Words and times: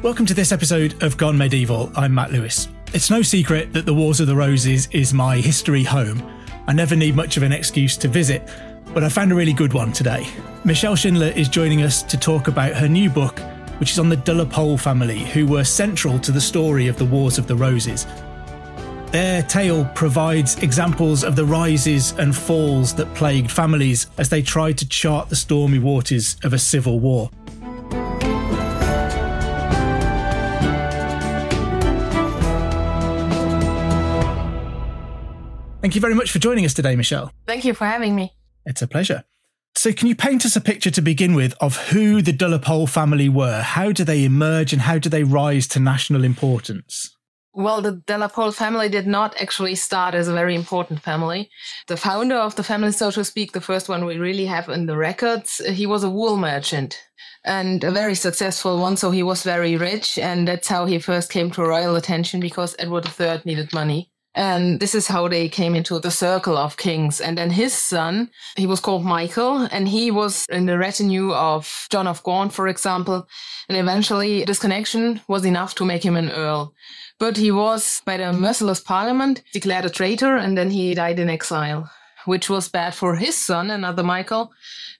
Welcome 0.00 0.26
to 0.26 0.34
this 0.34 0.52
episode 0.52 1.02
of 1.02 1.16
Gone 1.16 1.36
Medieval. 1.36 1.90
I'm 1.96 2.14
Matt 2.14 2.30
Lewis. 2.30 2.68
It's 2.94 3.10
no 3.10 3.20
secret 3.20 3.72
that 3.72 3.84
the 3.84 3.92
Wars 3.92 4.20
of 4.20 4.28
the 4.28 4.36
Roses 4.36 4.86
is 4.92 5.12
my 5.12 5.38
history 5.38 5.82
home. 5.82 6.22
I 6.68 6.72
never 6.72 6.94
need 6.94 7.16
much 7.16 7.36
of 7.36 7.42
an 7.42 7.50
excuse 7.50 7.96
to 7.96 8.06
visit, 8.06 8.48
but 8.94 9.02
I 9.02 9.08
found 9.08 9.32
a 9.32 9.34
really 9.34 9.52
good 9.52 9.72
one 9.72 9.92
today. 9.92 10.22
Michèle 10.62 10.96
Schindler 10.96 11.32
is 11.34 11.48
joining 11.48 11.82
us 11.82 12.04
to 12.04 12.16
talk 12.16 12.46
about 12.46 12.74
her 12.74 12.86
new 12.86 13.10
book, 13.10 13.40
which 13.80 13.90
is 13.90 13.98
on 13.98 14.08
the 14.08 14.16
de 14.16 14.32
la 14.32 14.44
Pole 14.44 14.78
family, 14.78 15.18
who 15.18 15.48
were 15.48 15.64
central 15.64 16.20
to 16.20 16.30
the 16.30 16.40
story 16.40 16.86
of 16.86 16.96
the 16.96 17.04
Wars 17.04 17.36
of 17.36 17.48
the 17.48 17.56
Roses. 17.56 18.06
Their 19.10 19.42
tale 19.42 19.84
provides 19.96 20.62
examples 20.62 21.24
of 21.24 21.34
the 21.34 21.44
rises 21.44 22.12
and 22.12 22.36
falls 22.36 22.94
that 22.94 23.12
plagued 23.16 23.50
families 23.50 24.06
as 24.16 24.28
they 24.28 24.42
tried 24.42 24.78
to 24.78 24.88
chart 24.88 25.28
the 25.28 25.36
stormy 25.36 25.80
waters 25.80 26.36
of 26.44 26.52
a 26.52 26.58
civil 26.58 27.00
war. 27.00 27.30
Thank 35.80 35.94
you 35.94 36.00
very 36.00 36.14
much 36.14 36.32
for 36.32 36.40
joining 36.40 36.64
us 36.64 36.74
today, 36.74 36.96
Michèle. 36.96 37.30
Thank 37.46 37.64
you 37.64 37.72
for 37.72 37.84
having 37.86 38.16
me. 38.16 38.32
It's 38.66 38.82
a 38.82 38.88
pleasure. 38.88 39.24
So, 39.76 39.92
can 39.92 40.08
you 40.08 40.16
paint 40.16 40.44
us 40.44 40.56
a 40.56 40.60
picture 40.60 40.90
to 40.90 41.00
begin 41.00 41.34
with 41.34 41.54
of 41.60 41.76
who 41.90 42.20
the 42.20 42.32
de 42.32 42.48
la 42.48 42.86
family 42.86 43.28
were? 43.28 43.60
How 43.62 43.92
do 43.92 44.02
they 44.02 44.24
emerge 44.24 44.72
and 44.72 44.82
how 44.82 44.98
do 44.98 45.08
they 45.08 45.22
rise 45.22 45.68
to 45.68 45.78
national 45.78 46.24
importance? 46.24 47.14
Well, 47.54 47.80
the 47.80 48.02
de 48.06 48.18
la 48.18 48.26
family 48.26 48.88
did 48.88 49.06
not 49.06 49.40
actually 49.40 49.76
start 49.76 50.16
as 50.16 50.26
a 50.26 50.32
very 50.32 50.56
important 50.56 51.00
family. 51.00 51.48
The 51.86 51.96
founder 51.96 52.36
of 52.36 52.56
the 52.56 52.64
family, 52.64 52.90
so 52.90 53.12
to 53.12 53.24
speak, 53.24 53.52
the 53.52 53.60
first 53.60 53.88
one 53.88 54.04
we 54.04 54.18
really 54.18 54.46
have 54.46 54.68
in 54.68 54.86
the 54.86 54.96
records, 54.96 55.64
he 55.64 55.86
was 55.86 56.02
a 56.02 56.10
wool 56.10 56.36
merchant 56.36 57.00
and 57.44 57.84
a 57.84 57.92
very 57.92 58.16
successful 58.16 58.80
one. 58.80 58.96
So 58.96 59.12
he 59.12 59.22
was 59.22 59.44
very 59.44 59.76
rich, 59.76 60.18
and 60.18 60.48
that's 60.48 60.66
how 60.66 60.86
he 60.86 60.98
first 60.98 61.30
came 61.30 61.52
to 61.52 61.62
royal 61.62 61.94
attention 61.94 62.40
because 62.40 62.74
Edward 62.80 63.08
III 63.18 63.42
needed 63.44 63.72
money. 63.72 64.10
And 64.38 64.78
this 64.78 64.94
is 64.94 65.08
how 65.08 65.26
they 65.26 65.48
came 65.48 65.74
into 65.74 65.98
the 65.98 66.12
circle 66.12 66.56
of 66.56 66.76
kings. 66.76 67.20
And 67.20 67.36
then 67.36 67.50
his 67.50 67.72
son, 67.72 68.30
he 68.56 68.68
was 68.68 68.78
called 68.78 69.04
Michael, 69.04 69.66
and 69.72 69.88
he 69.88 70.12
was 70.12 70.46
in 70.48 70.66
the 70.66 70.78
retinue 70.78 71.32
of 71.32 71.88
John 71.90 72.06
of 72.06 72.22
Gaunt, 72.22 72.52
for 72.52 72.68
example. 72.68 73.26
And 73.68 73.76
eventually, 73.76 74.44
this 74.44 74.60
connection 74.60 75.20
was 75.26 75.44
enough 75.44 75.74
to 75.74 75.84
make 75.84 76.04
him 76.04 76.14
an 76.14 76.30
earl. 76.30 76.72
But 77.18 77.36
he 77.36 77.50
was, 77.50 78.00
by 78.04 78.16
the 78.16 78.32
merciless 78.32 78.78
parliament, 78.78 79.42
declared 79.52 79.86
a 79.86 79.90
traitor, 79.90 80.36
and 80.36 80.56
then 80.56 80.70
he 80.70 80.94
died 80.94 81.18
in 81.18 81.28
exile, 81.28 81.90
which 82.24 82.48
was 82.48 82.68
bad 82.68 82.94
for 82.94 83.16
his 83.16 83.36
son, 83.36 83.72
another 83.72 84.04
Michael, 84.04 84.52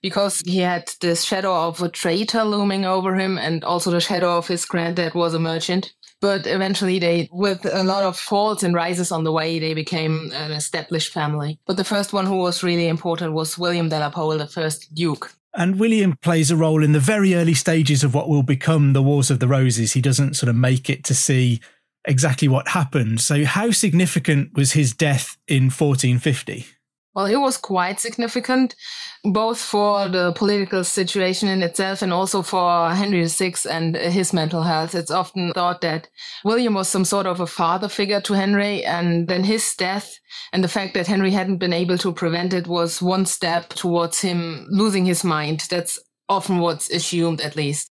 because 0.02 0.42
he 0.44 0.58
had 0.58 0.90
this 1.00 1.22
shadow 1.22 1.68
of 1.68 1.80
a 1.80 1.88
traitor 1.88 2.42
looming 2.42 2.84
over 2.84 3.14
him, 3.14 3.38
and 3.38 3.62
also 3.62 3.92
the 3.92 4.00
shadow 4.00 4.36
of 4.36 4.48
his 4.48 4.64
granddad 4.64 5.14
was 5.14 5.32
a 5.32 5.38
merchant. 5.38 5.92
But 6.20 6.46
eventually, 6.46 6.98
they, 6.98 7.28
with 7.30 7.64
a 7.64 7.84
lot 7.84 8.02
of 8.02 8.18
falls 8.18 8.64
and 8.64 8.74
rises 8.74 9.12
on 9.12 9.24
the 9.24 9.32
way, 9.32 9.58
they 9.58 9.74
became 9.74 10.32
an 10.34 10.50
established 10.50 11.12
family. 11.12 11.60
But 11.66 11.76
the 11.76 11.84
first 11.84 12.12
one 12.12 12.26
who 12.26 12.38
was 12.38 12.62
really 12.62 12.88
important 12.88 13.34
was 13.34 13.58
William 13.58 13.88
de 13.88 13.98
la 14.00 14.10
Pole, 14.10 14.38
the 14.38 14.46
first 14.46 14.92
Duke. 14.94 15.32
And 15.54 15.78
William 15.78 16.16
plays 16.20 16.50
a 16.50 16.56
role 16.56 16.82
in 16.82 16.92
the 16.92 17.00
very 17.00 17.34
early 17.34 17.54
stages 17.54 18.04
of 18.04 18.14
what 18.14 18.28
will 18.28 18.42
become 18.42 18.92
the 18.92 19.02
Wars 19.02 19.30
of 19.30 19.40
the 19.40 19.48
Roses. 19.48 19.92
He 19.92 20.00
doesn't 20.00 20.34
sort 20.34 20.50
of 20.50 20.56
make 20.56 20.90
it 20.90 21.04
to 21.04 21.14
see 21.14 21.60
exactly 22.04 22.48
what 22.48 22.68
happened. 22.68 23.20
So, 23.20 23.44
how 23.44 23.70
significant 23.70 24.54
was 24.54 24.72
his 24.72 24.94
death 24.94 25.36
in 25.46 25.64
1450? 25.64 26.66
Well, 27.18 27.26
it 27.26 27.34
was 27.34 27.56
quite 27.56 27.98
significant, 27.98 28.76
both 29.24 29.58
for 29.60 30.08
the 30.08 30.30
political 30.34 30.84
situation 30.84 31.48
in 31.48 31.64
itself 31.64 32.00
and 32.00 32.12
also 32.12 32.42
for 32.42 32.90
Henry 32.90 33.26
VI 33.26 33.54
and 33.68 33.96
his 33.96 34.32
mental 34.32 34.62
health. 34.62 34.94
It's 34.94 35.10
often 35.10 35.52
thought 35.52 35.80
that 35.80 36.08
William 36.44 36.74
was 36.74 36.86
some 36.86 37.04
sort 37.04 37.26
of 37.26 37.40
a 37.40 37.46
father 37.48 37.88
figure 37.88 38.20
to 38.20 38.34
Henry, 38.34 38.84
and 38.84 39.26
then 39.26 39.42
his 39.42 39.74
death 39.74 40.16
and 40.52 40.62
the 40.62 40.68
fact 40.68 40.94
that 40.94 41.08
Henry 41.08 41.32
hadn't 41.32 41.56
been 41.56 41.72
able 41.72 41.98
to 41.98 42.12
prevent 42.12 42.54
it 42.54 42.68
was 42.68 43.02
one 43.02 43.26
step 43.26 43.70
towards 43.70 44.20
him 44.20 44.68
losing 44.70 45.04
his 45.04 45.24
mind. 45.24 45.66
That's 45.68 45.98
often 46.28 46.58
what's 46.58 46.88
assumed, 46.88 47.40
at 47.40 47.56
least. 47.56 47.90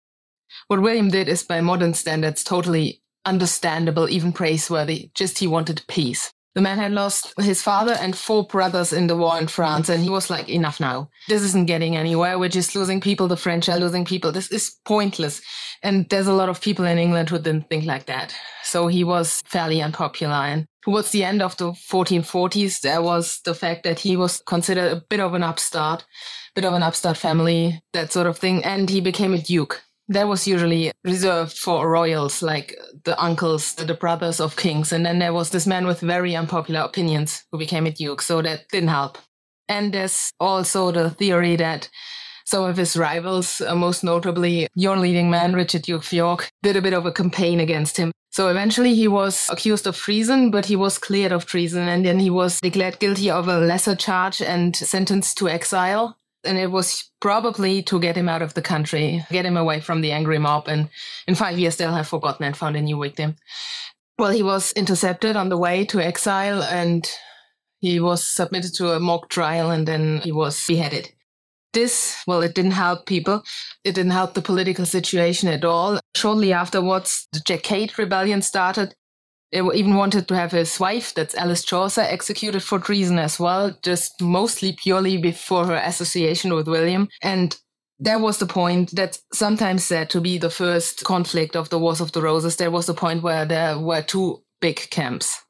What 0.67 0.83
William 0.83 1.09
did 1.09 1.31
is, 1.31 1.43
by 1.43 1.63
modern 1.63 1.95
standards, 1.95 2.45
totally 2.45 3.01
understandable, 3.25 4.07
even 4.11 4.35
praiseworthy. 4.35 5.13
Just 5.15 5.39
he 5.39 5.47
wanted 5.47 5.83
peace. 5.89 6.31
The 6.55 6.61
man 6.61 6.79
had 6.79 6.93
lost 6.93 7.35
his 7.41 7.63
father 7.63 7.93
and 7.93 8.17
four 8.17 8.47
brothers 8.47 8.93
in 8.93 9.09
the 9.09 9.17
war 9.17 9.37
in 9.39 9.49
France, 9.49 9.89
and 9.89 10.03
he 10.03 10.09
was 10.09 10.31
like, 10.31 10.49
enough 10.49 10.79
now. 10.79 11.11
This 11.27 11.43
isn't 11.43 11.67
getting 11.67 11.97
anywhere. 11.97 12.39
We're 12.39 12.49
just 12.49 12.77
losing 12.77 13.01
people. 13.01 13.27
The 13.27 13.37
French 13.37 13.69
are 13.69 13.79
losing 13.79 14.05
people. 14.05 14.31
This 14.31 14.53
is 14.53 14.77
pointless. 14.85 15.43
And 15.83 16.09
there's 16.11 16.29
a 16.29 16.33
lot 16.33 16.49
of 16.49 16.61
people 16.61 16.85
in 16.85 16.97
England 16.97 17.29
who 17.29 17.39
didn't 17.39 17.69
think 17.69 17.87
like 17.87 18.07
that. 18.07 18.35
So 18.63 18.87
he 18.87 19.03
was 19.03 19.43
fairly 19.45 19.83
unpopular. 19.83 20.35
And 20.35 20.67
towards 20.85 21.11
the 21.11 21.25
end 21.25 21.43
of 21.43 21.57
the 21.57 21.73
1440s, 21.73 22.81
there 22.83 23.03
was 23.03 23.41
the 23.45 23.55
fact 23.55 23.83
that 23.83 23.99
he 23.99 24.17
was 24.17 24.41
considered 24.47 24.93
a 24.93 25.03
bit 25.11 25.21
of 25.21 25.35
an 25.35 25.43
upstart, 25.43 26.05
bit 26.55 26.65
of 26.65 26.73
an 26.73 26.85
upstart 26.85 27.17
family, 27.17 27.83
that 27.93 28.13
sort 28.13 28.29
of 28.29 28.39
thing. 28.39 28.65
And 28.65 28.89
he 28.89 29.01
became 29.01 29.35
a 29.35 29.39
duke. 29.39 29.83
That 30.09 30.29
was 30.29 30.47
usually 30.47 30.93
reserved 31.03 31.57
for 31.57 31.89
royals, 31.89 32.43
like 32.43 32.77
the 33.05 33.19
uncles, 33.21 33.75
the 33.75 33.95
brothers 33.95 34.39
of 34.39 34.57
kings. 34.57 34.93
And 34.93 35.05
then 35.07 35.19
there 35.19 35.33
was 35.33 35.51
this 35.51 35.67
man 35.67 35.87
with 35.87 36.01
very 36.01 36.37
unpopular 36.37 36.81
opinions 36.81 37.45
who 37.51 37.59
became 37.59 37.87
a 37.87 37.91
duke. 37.91 38.21
So 38.21 38.43
that 38.43 38.69
didn't 38.69 38.91
help. 38.91 39.19
And 39.69 39.95
there's 39.95 40.31
also 40.39 40.91
the 40.91 41.11
theory 41.11 41.57
that 41.57 41.89
some 42.45 42.65
of 42.65 42.77
his 42.77 42.97
rivals, 42.97 43.63
uh, 43.63 43.75
most 43.75 44.05
notably 44.05 44.69
your 44.75 44.99
leading 44.99 45.31
man, 45.31 45.55
Richard 45.55 45.83
Duke 45.83 46.03
of 46.03 46.13
York, 46.13 46.51
did 46.63 46.77
a 46.77 46.83
bit 46.83 46.93
of 46.93 47.07
a 47.07 47.13
campaign 47.13 47.59
against 47.61 47.97
him. 47.97 48.13
So 48.31 48.49
eventually 48.49 48.95
he 48.95 49.09
was 49.09 49.49
accused 49.49 49.87
of 49.87 49.97
treason, 49.97 50.51
but 50.51 50.67
he 50.67 50.77
was 50.77 50.99
cleared 50.99 51.33
of 51.33 51.47
treason. 51.47 51.89
And 51.89 52.05
then 52.05 52.19
he 52.19 52.31
was 52.31 52.61
declared 52.61 52.99
guilty 52.99 53.31
of 53.31 53.49
a 53.49 53.59
lesser 53.59 53.95
charge 53.95 54.43
and 54.43 54.77
sentenced 54.77 55.39
to 55.39 55.49
exile 55.49 56.19
and 56.45 56.59
it 56.59 56.71
was 56.71 57.11
probably 57.21 57.83
to 57.85 58.01
get 58.01 58.17
him 58.17 58.29
out 58.29 58.43
of 58.43 58.55
the 58.55 58.63
country, 58.63 59.25
get 59.31 59.47
him 59.47 59.57
away 59.57 59.81
from 59.81 60.01
the 60.01 60.13
angry 60.13 60.39
mob. 60.39 60.69
And 60.69 60.89
in 61.27 61.35
five 61.35 61.59
years, 61.59 61.77
they'll 61.77 61.93
have 61.93 62.09
forgotten 62.09 62.45
and 62.45 62.57
found 62.57 62.77
a 62.77 62.83
new 62.83 63.01
victim. 63.01 63.37
Well, 64.19 64.31
he 64.31 64.43
was 64.43 64.73
intercepted 64.73 65.37
on 65.37 65.49
the 65.49 65.59
way 65.59 65.85
to 65.87 66.01
exile 66.01 66.63
and 66.63 67.09
he 67.81 68.01
was 68.01 68.25
submitted 68.25 68.75
to 68.75 68.93
a 68.93 69.01
mock 69.01 69.29
trial 69.29 69.71
and 69.71 69.87
then 69.87 70.19
he 70.19 70.33
was 70.33 70.65
beheaded. 70.67 71.11
This, 71.73 72.23
well, 72.27 72.41
it 72.43 72.55
didn't 72.55 72.71
help 72.71 73.07
people. 73.07 73.43
It 73.83 73.97
didn't 73.97 74.13
help 74.13 74.35
the 74.35 74.43
political 74.43 74.87
situation 74.87 75.49
at 75.49 75.65
all. 75.65 75.99
Shortly 76.15 76.53
afterwards, 76.53 77.27
the 77.33 77.41
Jack 77.41 77.65
Cade 77.65 77.99
Rebellion 77.99 78.43
started 78.43 78.95
even 79.55 79.95
wanted 79.95 80.29
to 80.29 80.37
have 80.37 80.53
his 80.53 80.79
wife, 80.81 81.15
that's 81.15 81.35
Alice 81.35 81.65
Chaucer, 81.65 82.01
executed 82.01 82.63
for 82.63 82.79
treason 82.79 83.19
as 83.19 83.39
well, 83.39 83.77
just 83.83 84.21
mostly 84.21 84.77
purely 84.83 85.17
before 85.17 85.67
her 85.67 85.77
association 85.77 86.55
with 86.55 86.67
William. 86.67 87.09
And 87.23 87.57
that 88.01 88.21
was 88.21 88.39
the 88.39 88.47
point 88.47 88.91
that's 88.91 89.23
sometimes 89.33 89.85
said 89.85 90.11
to 90.11 90.21
be 90.21 90.39
the 90.39 90.51
first 90.51 91.05
conflict 91.05 91.55
of 91.57 91.69
the 91.71 91.79
Wars 91.79 92.01
of 92.01 92.13
the 92.13 92.23
Roses. 92.23 92.57
There 92.57 92.71
was 92.71 92.87
the 92.87 92.95
point 92.95 93.23
where 93.23 93.45
there 93.45 93.79
were 93.79 94.03
two 94.03 94.43
big 94.61 94.91
camps. 94.91 95.41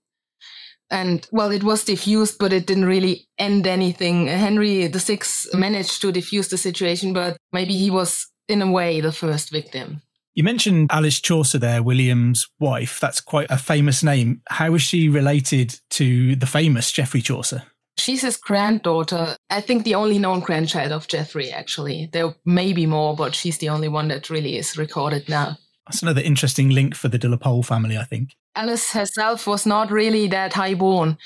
And 0.91 1.27
well, 1.33 1.51
it 1.51 1.65
was 1.65 1.85
diffused, 1.85 2.39
but 2.39 2.53
it 2.53 2.67
didn't 2.67 2.85
really 2.85 3.27
end 3.39 3.67
anything. 3.67 4.27
Henry 4.27 4.87
VI 4.87 5.21
managed 5.55 6.03
to 6.03 6.13
diffuse 6.13 6.49
the 6.49 6.59
situation, 6.59 7.13
but 7.13 7.37
maybe 7.53 7.75
he 7.75 7.91
was, 7.91 8.27
in 8.49 8.61
a 8.61 8.71
way, 8.71 9.01
the 9.01 9.13
first 9.13 9.51
victim. 9.51 10.03
You 10.35 10.43
mentioned 10.43 10.91
Alice 10.91 11.21
Chaucer 11.21 11.59
there, 11.59 11.81
William's 11.81 12.49
wife. 12.59 12.99
That's 12.99 13.21
quite 13.21 13.51
a 13.51 13.59
famous 13.59 14.03
name. 14.03 14.43
How 14.49 14.75
is 14.75 14.83
she 14.83 15.09
related 15.09 15.79
to 15.91 16.35
the 16.35 16.47
famous 16.47 16.91
Geoffrey 16.91 17.23
Chaucer? 17.23 17.63
She's 17.99 18.23
his 18.23 18.37
granddaughter. 18.37 19.37
I 19.49 19.61
think 19.61 19.85
the 19.85 19.95
only 19.95 20.19
known 20.19 20.41
grandchild 20.41 20.91
of 20.91 21.07
Geoffrey, 21.07 21.53
actually. 21.53 22.11
There 22.13 22.35
may 22.45 22.73
be 22.73 22.85
more, 22.85 23.15
but 23.15 23.37
she's 23.37 23.59
the 23.59 23.69
only 23.69 23.87
one 23.87 24.09
that 24.09 24.29
really 24.29 24.57
is 24.57 24.77
recorded 24.77 25.29
now. 25.29 25.57
That's 25.87 26.03
another 26.03 26.21
interesting 26.21 26.71
link 26.71 26.97
for 26.97 27.07
the 27.09 27.19
de 27.19 27.29
la 27.29 27.37
Pole 27.37 27.63
family, 27.63 27.97
I 27.97 28.05
think. 28.05 28.31
Alice 28.57 28.91
herself 28.93 29.47
was 29.47 29.67
not 29.67 29.93
really 29.93 30.27
that 30.29 30.55
high 30.55 30.75
born. 30.75 31.17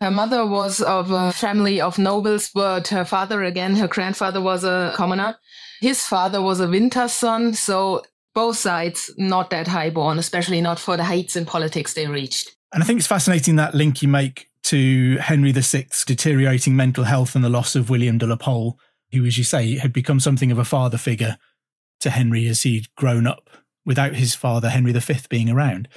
Her 0.00 0.10
mother 0.10 0.46
was 0.46 0.80
of 0.80 1.10
a 1.10 1.32
family 1.32 1.80
of 1.80 1.98
nobles, 1.98 2.50
but 2.54 2.88
her 2.88 3.04
father, 3.04 3.42
again, 3.42 3.74
her 3.76 3.88
grandfather 3.88 4.40
was 4.40 4.62
a 4.62 4.92
commoner. 4.94 5.36
His 5.80 6.04
father 6.04 6.40
was 6.40 6.60
a 6.60 6.68
vintner's 6.68 7.12
son, 7.12 7.54
so 7.54 8.02
both 8.34 8.56
sides 8.56 9.10
not 9.16 9.50
that 9.50 9.68
high 9.68 9.90
born, 9.90 10.18
especially 10.18 10.60
not 10.60 10.78
for 10.78 10.96
the 10.96 11.04
heights 11.04 11.36
in 11.36 11.44
politics 11.44 11.94
they 11.94 12.06
reached. 12.06 12.56
And 12.72 12.82
I 12.82 12.86
think 12.86 12.98
it's 12.98 13.06
fascinating 13.06 13.56
that 13.56 13.74
link 13.74 14.02
you 14.02 14.08
make 14.08 14.48
to 14.64 15.16
Henry 15.16 15.52
VI's 15.52 16.04
deteriorating 16.06 16.76
mental 16.76 17.04
health 17.04 17.34
and 17.34 17.44
the 17.44 17.50
loss 17.50 17.74
of 17.74 17.90
William 17.90 18.18
de 18.18 18.26
la 18.26 18.36
Pole, 18.36 18.78
who, 19.12 19.24
as 19.24 19.36
you 19.36 19.44
say, 19.44 19.76
had 19.76 19.92
become 19.92 20.20
something 20.20 20.50
of 20.50 20.58
a 20.58 20.64
father 20.64 20.96
figure 20.96 21.36
to 22.00 22.10
Henry 22.10 22.46
as 22.46 22.62
he'd 22.62 22.94
grown 22.96 23.26
up 23.26 23.50
without 23.84 24.14
his 24.14 24.34
father, 24.34 24.70
Henry 24.70 24.92
V, 24.92 25.14
being 25.28 25.50
around. 25.50 25.88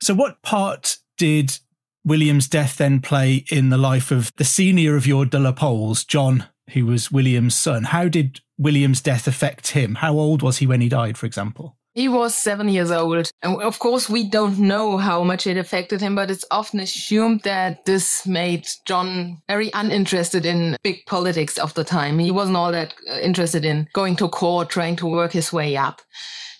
So, 0.00 0.14
what 0.14 0.42
part 0.42 0.98
did 1.16 1.58
William's 2.04 2.48
death 2.48 2.76
then 2.76 3.00
play 3.00 3.44
in 3.50 3.70
the 3.70 3.78
life 3.78 4.10
of 4.10 4.32
the 4.36 4.44
senior 4.44 4.96
of 4.96 5.06
your 5.06 5.24
de 5.24 5.38
la 5.38 5.52
Poles, 5.52 6.04
John, 6.04 6.46
who 6.70 6.86
was 6.86 7.10
William's 7.10 7.54
son? 7.54 7.84
How 7.84 8.08
did 8.08 8.40
William's 8.58 9.00
death 9.00 9.28
affect 9.28 9.68
him? 9.68 9.94
How 9.96 10.18
old 10.18 10.42
was 10.42 10.58
he 10.58 10.66
when 10.66 10.80
he 10.80 10.88
died, 10.88 11.16
for 11.16 11.26
example? 11.26 11.77
He 11.98 12.06
was 12.06 12.32
seven 12.32 12.68
years 12.68 12.92
old. 12.92 13.28
And 13.42 13.60
of 13.60 13.80
course, 13.80 14.08
we 14.08 14.22
don't 14.22 14.56
know 14.60 14.98
how 14.98 15.24
much 15.24 15.48
it 15.48 15.56
affected 15.56 16.00
him, 16.00 16.14
but 16.14 16.30
it's 16.30 16.44
often 16.48 16.78
assumed 16.78 17.40
that 17.42 17.86
this 17.86 18.24
made 18.24 18.68
John 18.84 19.42
very 19.48 19.72
uninterested 19.74 20.46
in 20.46 20.76
big 20.84 21.04
politics 21.06 21.58
of 21.58 21.74
the 21.74 21.82
time. 21.82 22.20
He 22.20 22.30
wasn't 22.30 22.56
all 22.56 22.70
that 22.70 22.94
uh, 23.10 23.18
interested 23.18 23.64
in 23.64 23.88
going 23.94 24.14
to 24.14 24.28
court, 24.28 24.70
trying 24.70 24.94
to 24.94 25.08
work 25.08 25.32
his 25.32 25.52
way 25.52 25.76
up 25.76 26.00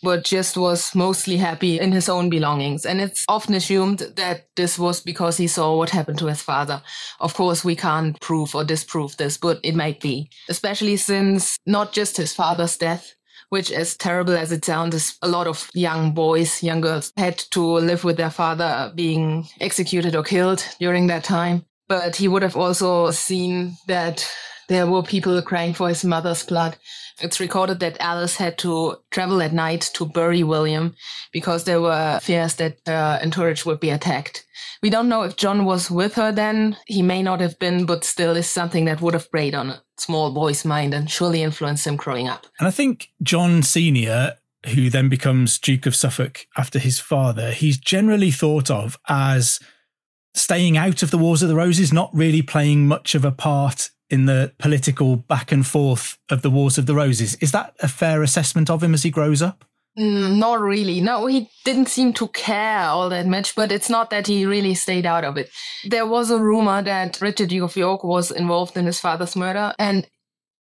but 0.03 0.25
just 0.25 0.57
was 0.57 0.95
mostly 0.95 1.37
happy 1.37 1.81
in 1.81 1.91
his 1.91 2.09
own 2.09 2.31
belongings. 2.31 2.87
And 2.87 3.01
it's 3.01 3.25
often 3.29 3.55
assumed 3.55 3.99
that 4.15 4.47
this 4.55 4.79
was 4.79 5.01
because 5.01 5.37
he 5.37 5.49
saw 5.49 5.77
what 5.77 5.91
happened 5.91 6.21
to 6.21 6.27
his 6.27 6.41
father. 6.41 6.83
Of 7.19 7.35
course, 7.35 7.65
we 7.65 7.75
can't 7.75 8.21
prove 8.21 8.55
or 8.55 8.63
disprove 8.63 9.17
this, 9.17 9.37
but 9.37 9.59
it 9.65 9.75
might 9.75 10.01
be, 10.01 10.31
especially 10.49 10.97
since 10.97 11.59
not 11.67 11.93
just 11.93 12.17
his 12.17 12.33
father's 12.33 12.77
death, 12.77 13.17
which 13.51 13.73
as 13.73 13.97
terrible 13.97 14.37
as 14.37 14.53
it 14.53 14.65
sounds 14.65 15.17
a 15.23 15.29
lot 15.29 15.47
of 15.47 15.69
young 15.75 16.13
boys, 16.13 16.63
young 16.63 16.81
girls 16.81 17.13
had 17.17 17.39
to 17.39 17.63
live 17.63 18.05
with 18.05 18.17
their 18.17 18.31
father 18.31 18.93
being 18.95 19.47
executed 19.61 20.15
or 20.15 20.23
killed 20.23 20.65
during 20.79 21.07
that 21.07 21.25
time. 21.25 21.65
But 21.89 22.17
he 22.17 22.29
would 22.29 22.43
have 22.43 22.57
also 22.57 23.11
seen 23.11 23.77
that 23.87 24.29
there 24.69 24.87
were 24.87 25.03
people 25.03 25.41
crying 25.43 25.75
for 25.75 25.89
his 25.89 26.05
mother's 26.05 26.45
blood. 26.45 26.77
It's 27.21 27.41
recorded 27.41 27.81
that 27.81 28.01
Alice 28.01 28.37
had 28.37 28.59
to 28.59 28.97
travel 29.11 29.43
at 29.43 29.53
night 29.53 29.91
to 29.95 30.07
bury 30.07 30.43
William 30.43 30.95
because 31.33 31.65
there 31.65 31.81
were 31.81 32.21
fears 32.23 32.55
that 32.57 32.79
her 32.87 33.19
entourage 33.23 33.65
would 33.65 33.81
be 33.81 33.91
attacked. 33.91 34.47
We 34.83 34.91
don't 34.91 35.09
know 35.09 35.23
if 35.23 35.37
John 35.37 35.65
was 35.65 35.91
with 35.91 36.15
her 36.15 36.31
then. 36.31 36.77
He 36.87 37.03
may 37.03 37.23
not 37.23 37.41
have 37.41 37.59
been, 37.59 37.87
but 37.87 38.05
still 38.05 38.37
is 38.37 38.49
something 38.49 38.85
that 38.85 39.01
would 39.01 39.15
have 39.15 39.31
preyed 39.31 39.55
on 39.55 39.71
a 39.71 39.83
small 39.97 40.33
boy's 40.33 40.65
mind 40.65 40.95
and 40.95 41.11
surely 41.11 41.43
influenced 41.43 41.87
him 41.87 41.97
growing 41.97 42.29
up. 42.29 42.47
And 42.61 42.69
I 42.69 42.71
think 42.71 43.11
John 43.23 43.63
Sr., 43.63 44.35
who 44.75 44.91
then 44.91 45.09
becomes 45.09 45.59
Duke 45.59 45.87
of 45.87 45.97
Suffolk 45.97 46.47
after 46.57 46.79
his 46.79 47.01
father, 47.01 47.51
he's 47.51 47.79
generally 47.79 48.31
thought 48.31 48.71
of 48.71 48.99
as 49.09 49.59
staying 50.35 50.77
out 50.77 51.03
of 51.03 51.11
the 51.11 51.19
Wars 51.19 51.43
of 51.43 51.49
the 51.49 51.57
Roses, 51.57 51.93
not 51.93 52.11
really 52.13 52.43
playing 52.43 52.87
much 52.87 53.15
of 53.15 53.25
a 53.25 53.33
part 53.33 53.91
in 54.11 54.27
the 54.27 54.53
political 54.59 55.17
back 55.17 55.53
and 55.53 55.67
forth 55.67 56.19
of 56.31 56.43
the 56.43 56.51
Wars 56.51 56.79
of 56.79 56.87
the 56.87 56.95
Roses. 56.95 57.35
Is 57.37 57.53
that 57.53 57.75
a 57.81 57.89
fair 57.89 58.23
assessment 58.23 58.71
of 58.71 58.83
him 58.83 58.95
as 58.95 59.03
he 59.03 59.11
grows 59.11 59.43
up? 59.43 59.65
Mm, 59.99 60.39
not 60.39 60.61
really. 60.61 61.01
No, 61.01 61.27
he 61.27 61.51
didn't 61.65 61.89
seem 61.89 62.13
to 62.15 62.29
care 62.29 62.85
all 62.85 63.09
that 63.09 63.27
much, 63.27 63.55
but 63.55 63.73
it's 63.73 63.91
not 63.91 64.11
that 64.11 64.29
he 64.29 64.47
really 64.47 64.75
stayed 64.75 65.07
out 65.07 65.25
of 65.25 65.37
it. 65.37 65.51
There 65.85 66.07
was 66.07 66.31
a 66.31 66.39
rumor 66.39 66.83
that 66.83 67.21
Richard 67.21 67.49
Duke 67.49 67.71
of 67.71 67.77
York 67.77 68.05
was 68.05 68.31
involved 68.31 68.77
in 68.77 68.87
his 68.87 69.01
father's 69.01 69.35
murder, 69.35 69.75
and 69.79 70.07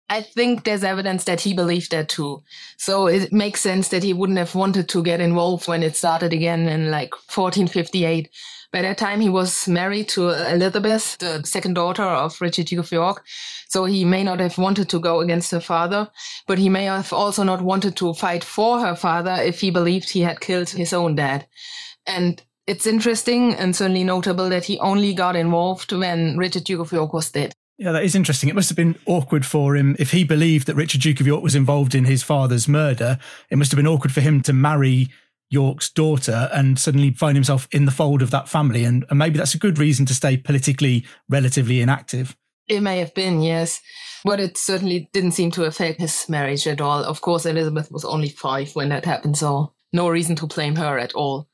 I 0.08 0.22
think 0.22 0.64
there's 0.64 0.84
evidence 0.84 1.24
that 1.24 1.40
he 1.40 1.52
believed 1.52 1.90
that 1.90 2.08
too. 2.08 2.42
So 2.76 3.08
it 3.08 3.32
makes 3.32 3.60
sense 3.60 3.88
that 3.88 4.04
he 4.04 4.12
wouldn't 4.12 4.38
have 4.38 4.54
wanted 4.54 4.88
to 4.90 5.02
get 5.02 5.20
involved 5.20 5.66
when 5.66 5.82
it 5.82 5.96
started 5.96 6.32
again 6.32 6.68
in 6.68 6.90
like 6.90 7.12
1458 7.12 8.30
by 8.76 8.82
that 8.82 8.98
time, 8.98 9.20
he 9.20 9.30
was 9.30 9.66
married 9.68 10.08
to 10.10 10.28
Elizabeth, 10.52 11.16
the 11.18 11.42
second 11.44 11.74
daughter 11.74 12.02
of 12.02 12.38
Richard 12.42 12.66
Duke 12.66 12.80
of 12.80 12.92
York. 12.92 13.24
So 13.68 13.86
he 13.86 14.04
may 14.04 14.22
not 14.22 14.38
have 14.40 14.58
wanted 14.58 14.90
to 14.90 15.00
go 15.00 15.20
against 15.20 15.50
her 15.52 15.60
father, 15.60 16.10
but 16.46 16.58
he 16.58 16.68
may 16.68 16.84
have 16.84 17.10
also 17.12 17.42
not 17.42 17.62
wanted 17.62 17.96
to 17.96 18.12
fight 18.12 18.44
for 18.44 18.80
her 18.80 18.94
father 18.94 19.32
if 19.40 19.60
he 19.62 19.70
believed 19.70 20.10
he 20.10 20.20
had 20.20 20.40
killed 20.40 20.68
his 20.68 20.92
own 20.92 21.14
dad. 21.14 21.46
And 22.06 22.42
it's 22.66 22.86
interesting 22.86 23.54
and 23.54 23.74
certainly 23.74 24.04
notable 24.04 24.50
that 24.50 24.64
he 24.64 24.78
only 24.80 25.14
got 25.14 25.36
involved 25.36 25.92
when 25.92 26.36
Richard 26.36 26.64
Duke 26.64 26.80
of 26.80 26.92
York 26.92 27.14
was 27.14 27.30
dead. 27.30 27.54
Yeah, 27.78 27.92
that 27.92 28.04
is 28.04 28.14
interesting. 28.14 28.48
It 28.48 28.54
must 28.54 28.70
have 28.70 28.76
been 28.76 28.96
awkward 29.04 29.44
for 29.44 29.76
him 29.76 29.96
if 29.98 30.10
he 30.10 30.24
believed 30.24 30.66
that 30.66 30.76
Richard 30.76 31.02
Duke 31.02 31.20
of 31.20 31.26
York 31.26 31.42
was 31.42 31.54
involved 31.54 31.94
in 31.94 32.06
his 32.06 32.22
father's 32.22 32.66
murder. 32.66 33.18
It 33.50 33.56
must 33.56 33.70
have 33.70 33.76
been 33.76 33.86
awkward 33.86 34.12
for 34.12 34.22
him 34.22 34.40
to 34.42 34.54
marry 34.54 35.08
York's 35.50 35.90
daughter 35.90 36.48
and 36.52 36.78
suddenly 36.78 37.10
find 37.10 37.36
himself 37.36 37.68
in 37.70 37.84
the 37.84 37.92
fold 37.92 38.22
of 38.22 38.30
that 38.30 38.48
family. 38.48 38.84
And, 38.84 39.04
and 39.10 39.18
maybe 39.18 39.36
that's 39.36 39.54
a 39.54 39.58
good 39.58 39.78
reason 39.78 40.06
to 40.06 40.14
stay 40.14 40.38
politically 40.38 41.04
relatively 41.28 41.80
inactive. 41.80 42.34
It 42.66 42.80
may 42.80 42.98
have 42.98 43.14
been, 43.14 43.42
yes. 43.42 43.80
But 44.24 44.40
it 44.40 44.56
certainly 44.56 45.08
didn't 45.12 45.32
seem 45.32 45.50
to 45.52 45.64
affect 45.64 46.00
his 46.00 46.28
marriage 46.28 46.66
at 46.66 46.80
all. 46.80 47.04
Of 47.04 47.20
course, 47.20 47.46
Elizabeth 47.46 47.92
was 47.92 48.04
only 48.04 48.30
five 48.30 48.74
when 48.74 48.88
that 48.88 49.04
happened, 49.04 49.36
so 49.36 49.74
no 49.92 50.08
reason 50.08 50.34
to 50.36 50.46
blame 50.46 50.76
her 50.76 50.98
at 50.98 51.12
all. 51.14 51.48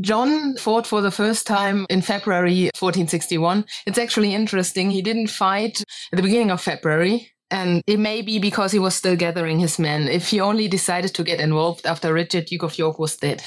John 0.00 0.56
fought 0.56 0.86
for 0.86 1.00
the 1.00 1.10
first 1.10 1.46
time 1.46 1.86
in 1.90 2.00
February 2.00 2.70
1461. 2.78 3.64
It's 3.86 3.98
actually 3.98 4.34
interesting. 4.34 4.90
He 4.90 5.02
didn't 5.02 5.28
fight 5.28 5.82
at 6.12 6.16
the 6.16 6.22
beginning 6.22 6.50
of 6.50 6.60
February. 6.60 7.30
And 7.50 7.82
it 7.86 7.98
may 7.98 8.22
be 8.22 8.38
because 8.38 8.70
he 8.70 8.78
was 8.78 8.94
still 8.94 9.16
gathering 9.16 9.58
his 9.58 9.78
men. 9.78 10.06
If 10.06 10.28
he 10.28 10.40
only 10.40 10.68
decided 10.68 11.14
to 11.14 11.24
get 11.24 11.40
involved 11.40 11.84
after 11.84 12.12
Richard, 12.12 12.46
Duke 12.46 12.62
of 12.62 12.78
York, 12.78 12.98
was 12.98 13.16
dead, 13.16 13.42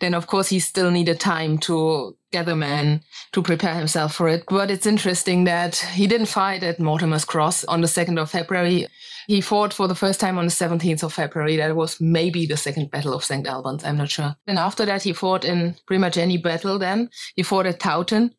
then 0.00 0.14
of 0.14 0.26
course 0.26 0.48
he 0.48 0.58
still 0.58 0.90
needed 0.90 1.20
time 1.20 1.58
to 1.58 2.16
gather 2.32 2.56
men 2.56 3.00
to 3.32 3.42
prepare 3.42 3.74
himself 3.74 4.14
for 4.14 4.28
it. 4.28 4.44
But 4.48 4.70
it's 4.70 4.86
interesting 4.86 5.44
that 5.44 5.76
he 5.76 6.06
didn't 6.06 6.26
fight 6.26 6.62
at 6.62 6.80
Mortimer's 6.80 7.24
Cross 7.24 7.64
on 7.64 7.80
the 7.80 7.86
2nd 7.86 8.20
of 8.20 8.30
February. 8.30 8.86
He 9.26 9.40
fought 9.40 9.72
for 9.72 9.88
the 9.88 9.94
first 9.94 10.20
time 10.20 10.36
on 10.36 10.46
the 10.46 10.50
17th 10.50 11.02
of 11.02 11.12
February. 11.12 11.56
That 11.56 11.76
was 11.76 12.00
maybe 12.00 12.44
the 12.44 12.56
second 12.56 12.90
battle 12.90 13.14
of 13.14 13.24
St. 13.24 13.46
Albans. 13.46 13.84
I'm 13.84 13.96
not 13.96 14.10
sure. 14.10 14.34
And 14.46 14.58
after 14.58 14.84
that, 14.84 15.04
he 15.04 15.12
fought 15.12 15.44
in 15.44 15.76
pretty 15.86 16.00
much 16.00 16.16
any 16.16 16.36
battle 16.36 16.78
then. 16.78 17.08
He 17.36 17.42
fought 17.42 17.66
at 17.66 17.80
Towton 17.80 18.32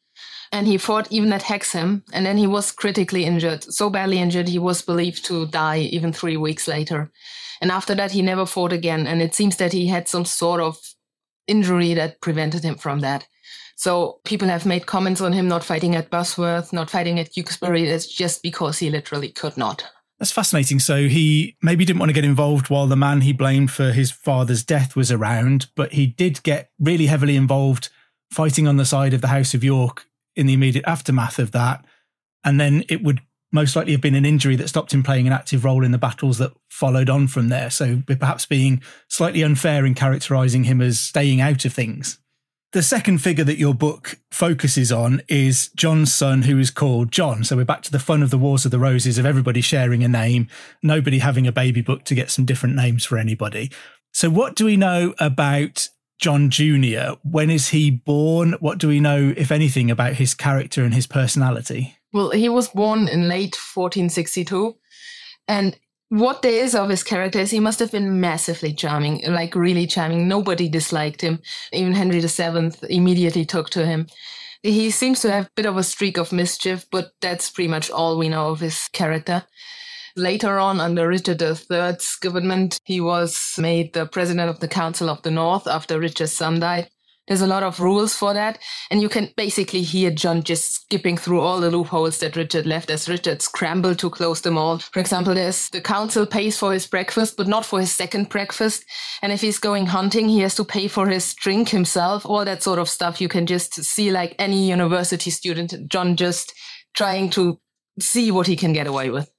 and 0.51 0.67
he 0.67 0.77
fought 0.77 1.11
even 1.11 1.33
at 1.33 1.43
Hexham, 1.43 2.03
and 2.13 2.25
then 2.25 2.37
he 2.37 2.47
was 2.47 2.71
critically 2.71 3.25
injured, 3.25 3.63
so 3.63 3.89
badly 3.89 4.19
injured 4.19 4.47
he 4.47 4.59
was 4.59 4.81
believed 4.81 5.25
to 5.25 5.47
die 5.47 5.79
even 5.79 6.13
three 6.13 6.37
weeks 6.37 6.67
later. 6.67 7.11
And 7.61 7.71
after 7.71 7.95
that, 7.95 8.11
he 8.11 8.21
never 8.21 8.45
fought 8.45 8.71
again, 8.71 9.07
and 9.07 9.21
it 9.21 9.33
seems 9.33 9.57
that 9.57 9.73
he 9.73 9.87
had 9.87 10.07
some 10.07 10.25
sort 10.25 10.61
of 10.61 10.77
injury 11.47 11.93
that 11.93 12.21
prevented 12.21 12.63
him 12.63 12.75
from 12.75 12.99
that. 13.01 13.27
So 13.75 14.19
people 14.23 14.47
have 14.47 14.65
made 14.65 14.85
comments 14.85 15.21
on 15.21 15.33
him 15.33 15.47
not 15.47 15.63
fighting 15.63 15.95
at 15.95 16.09
Bosworth, 16.09 16.71
not 16.71 16.89
fighting 16.89 17.19
at 17.19 17.33
Tewkesbury. 17.33 17.83
It's 17.83 18.07
just 18.07 18.41
because 18.41 18.79
he 18.79 18.89
literally 18.89 19.29
could 19.29 19.57
not. 19.57 19.83
That's 20.19 20.31
fascinating. 20.31 20.79
So 20.79 21.09
he 21.09 21.57
maybe 21.61 21.83
didn't 21.83 21.99
want 21.99 22.09
to 22.09 22.13
get 22.13 22.23
involved 22.23 22.69
while 22.69 22.87
the 22.87 22.95
man 22.95 23.21
he 23.21 23.33
blamed 23.33 23.71
for 23.71 23.91
his 23.91 24.11
father's 24.11 24.63
death 24.63 24.95
was 24.95 25.11
around, 25.11 25.67
but 25.75 25.93
he 25.93 26.07
did 26.07 26.41
get 26.43 26.69
really 26.79 27.07
heavily 27.07 27.35
involved 27.35 27.89
fighting 28.31 28.67
on 28.67 28.77
the 28.77 28.85
side 28.85 29.13
of 29.13 29.21
the 29.21 29.27
House 29.27 29.53
of 29.53 29.63
York 29.63 30.05
in 30.35 30.47
the 30.47 30.53
immediate 30.53 30.85
aftermath 30.87 31.37
of 31.37 31.51
that. 31.51 31.83
And 32.45 32.59
then 32.59 32.83
it 32.87 33.03
would 33.03 33.21
most 33.51 33.75
likely 33.75 33.93
have 33.93 34.01
been 34.01 34.15
an 34.15 34.25
injury 34.25 34.55
that 34.57 34.67
stopped 34.67 34.93
him 34.93 35.03
playing 35.03 35.27
an 35.27 35.33
active 35.33 35.63
role 35.63 35.83
in 35.83 35.91
the 35.91 35.97
battles 35.97 36.37
that 36.39 36.53
followed 36.69 37.09
on 37.09 37.27
from 37.27 37.49
there. 37.49 37.69
So 37.69 38.03
perhaps 38.05 38.45
being 38.45 38.81
slightly 39.07 39.43
unfair 39.43 39.85
in 39.85 39.93
characterizing 39.93 40.65
him 40.65 40.81
as 40.81 40.99
staying 40.99 41.41
out 41.41 41.63
of 41.65 41.73
things. 41.73 42.19
The 42.75 42.83
second 42.83 43.19
figure 43.19 43.45
that 43.45 43.57
your 43.57 43.73
book 43.73 44.19
focuses 44.31 44.91
on 44.91 45.21
is 45.29 45.69
John's 45.77 46.13
son, 46.13 46.41
who 46.41 46.59
is 46.59 46.71
called 46.71 47.09
John. 47.09 47.45
So 47.45 47.55
we're 47.55 47.63
back 47.63 47.83
to 47.83 47.91
the 47.91 47.99
fun 47.99 48.21
of 48.21 48.31
the 48.31 48.37
Wars 48.37 48.65
of 48.65 48.71
the 48.71 48.79
Roses 48.79 49.17
of 49.17 49.25
everybody 49.25 49.61
sharing 49.61 50.03
a 50.03 50.09
name, 50.09 50.49
nobody 50.83 51.19
having 51.19 51.47
a 51.47 51.53
baby 51.53 51.79
book 51.79 52.03
to 52.03 52.15
get 52.15 52.29
some 52.29 52.43
different 52.43 52.75
names 52.75 53.05
for 53.05 53.17
anybody. 53.17 53.71
So, 54.11 54.29
what 54.29 54.55
do 54.55 54.65
we 54.65 54.75
know 54.75 55.13
about 55.19 55.87
John 56.19 56.49
Jr.? 56.49 57.15
When 57.23 57.49
is 57.49 57.69
he 57.69 57.91
born? 57.91 58.57
What 58.59 58.77
do 58.77 58.89
we 58.89 58.99
know, 58.99 59.33
if 59.37 59.53
anything, 59.53 59.89
about 59.89 60.15
his 60.15 60.33
character 60.33 60.83
and 60.83 60.93
his 60.93 61.07
personality? 61.07 61.95
Well, 62.15 62.29
he 62.29 62.47
was 62.47 62.69
born 62.69 63.09
in 63.09 63.27
late 63.27 63.57
1462. 63.57 64.77
And 65.49 65.77
what 66.07 66.43
there 66.43 66.63
is 66.63 66.73
of 66.73 66.87
his 66.87 67.03
character 67.03 67.39
is 67.39 67.51
he 67.51 67.59
must 67.59 67.79
have 67.79 67.91
been 67.91 68.21
massively 68.21 68.71
charming, 68.73 69.21
like 69.27 69.53
really 69.53 69.85
charming. 69.85 70.25
Nobody 70.25 70.69
disliked 70.69 71.19
him. 71.19 71.41
Even 71.73 71.91
Henry 71.91 72.21
VII 72.21 72.71
immediately 72.89 73.43
took 73.43 73.69
to 73.71 73.85
him. 73.85 74.07
He 74.63 74.91
seems 74.91 75.19
to 75.23 75.31
have 75.31 75.47
a 75.47 75.51
bit 75.57 75.65
of 75.65 75.75
a 75.75 75.83
streak 75.83 76.17
of 76.17 76.31
mischief, 76.31 76.85
but 76.89 77.11
that's 77.19 77.49
pretty 77.49 77.67
much 77.67 77.91
all 77.91 78.17
we 78.17 78.29
know 78.29 78.51
of 78.51 78.61
his 78.61 78.87
character. 78.93 79.43
Later 80.15 80.57
on, 80.57 80.79
under 80.79 81.09
Richard 81.09 81.41
III's 81.41 82.15
government, 82.21 82.79
he 82.85 83.01
was 83.01 83.55
made 83.57 83.91
the 83.91 84.05
president 84.05 84.49
of 84.49 84.61
the 84.61 84.69
Council 84.69 85.09
of 85.09 85.21
the 85.23 85.31
North 85.31 85.67
after 85.67 85.99
Richard's 85.99 86.31
son 86.31 86.61
died. 86.61 86.87
There's 87.27 87.41
a 87.41 87.47
lot 87.47 87.63
of 87.63 87.79
rules 87.79 88.15
for 88.15 88.33
that. 88.33 88.59
And 88.91 89.01
you 89.01 89.09
can 89.09 89.31
basically 89.35 89.81
hear 89.81 90.11
John 90.11 90.43
just 90.43 90.75
skipping 90.75 91.17
through 91.17 91.41
all 91.41 91.59
the 91.59 91.71
loopholes 91.71 92.19
that 92.19 92.35
Richard 92.35 92.65
left 92.65 92.91
as 92.91 93.09
Richard 93.09 93.41
scrambled 93.41 93.99
to 93.99 94.09
close 94.09 94.41
them 94.41 94.57
all. 94.57 94.77
For 94.79 94.99
example, 94.99 95.33
there's 95.33 95.69
the 95.69 95.81
council 95.81 96.25
pays 96.25 96.57
for 96.57 96.71
his 96.71 96.85
breakfast, 96.85 97.35
but 97.35 97.47
not 97.47 97.65
for 97.65 97.79
his 97.79 97.91
second 97.91 98.29
breakfast. 98.29 98.85
And 99.21 99.31
if 99.31 99.41
he's 99.41 99.57
going 99.57 99.87
hunting, 99.87 100.29
he 100.29 100.41
has 100.41 100.55
to 100.55 100.63
pay 100.63 100.87
for 100.87 101.07
his 101.07 101.33
drink 101.33 101.69
himself, 101.69 102.25
all 102.25 102.45
that 102.45 102.61
sort 102.61 102.79
of 102.79 102.89
stuff. 102.89 103.19
You 103.19 103.27
can 103.27 103.47
just 103.47 103.73
see 103.73 104.11
like 104.11 104.35
any 104.37 104.69
university 104.69 105.31
student, 105.31 105.73
John 105.87 106.15
just 106.15 106.53
trying 106.93 107.29
to 107.31 107.59
see 107.99 108.31
what 108.31 108.47
he 108.47 108.55
can 108.55 108.73
get 108.73 108.87
away 108.87 109.09
with. 109.09 109.31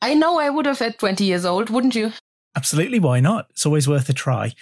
I 0.00 0.14
know 0.14 0.38
I 0.38 0.50
would 0.50 0.66
have 0.66 0.82
at 0.82 0.98
20 0.98 1.24
years 1.24 1.44
old, 1.44 1.70
wouldn't 1.70 1.94
you? 1.94 2.12
Absolutely. 2.54 2.98
Why 2.98 3.20
not? 3.20 3.46
It's 3.50 3.66
always 3.66 3.88
worth 3.88 4.08
a 4.08 4.12
try. 4.12 4.52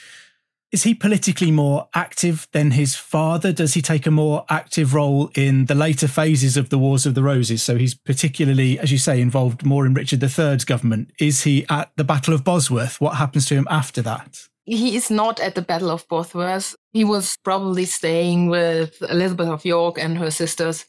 Is 0.74 0.82
he 0.82 0.92
politically 0.92 1.52
more 1.52 1.86
active 1.94 2.48
than 2.50 2.72
his 2.72 2.96
father? 2.96 3.52
Does 3.52 3.74
he 3.74 3.80
take 3.80 4.08
a 4.08 4.10
more 4.10 4.44
active 4.50 4.92
role 4.92 5.30
in 5.36 5.66
the 5.66 5.74
later 5.76 6.08
phases 6.08 6.56
of 6.56 6.68
the 6.68 6.78
Wars 6.78 7.06
of 7.06 7.14
the 7.14 7.22
Roses? 7.22 7.62
So 7.62 7.76
he's 7.76 7.94
particularly, 7.94 8.80
as 8.80 8.90
you 8.90 8.98
say, 8.98 9.20
involved 9.20 9.64
more 9.64 9.86
in 9.86 9.94
Richard 9.94 10.20
III's 10.20 10.64
government. 10.64 11.12
Is 11.20 11.44
he 11.44 11.64
at 11.70 11.92
the 11.96 12.02
Battle 12.02 12.34
of 12.34 12.42
Bosworth? 12.42 13.00
What 13.00 13.18
happens 13.18 13.46
to 13.46 13.54
him 13.54 13.68
after 13.70 14.02
that? 14.02 14.48
He 14.64 14.96
is 14.96 15.12
not 15.12 15.38
at 15.38 15.54
the 15.54 15.62
Battle 15.62 15.92
of 15.92 16.08
Bosworth. 16.08 16.74
He 16.90 17.04
was 17.04 17.36
probably 17.44 17.84
staying 17.84 18.48
with 18.48 19.00
Elizabeth 19.08 19.50
of 19.50 19.64
York 19.64 19.96
and 19.96 20.18
her 20.18 20.32
sisters. 20.32 20.86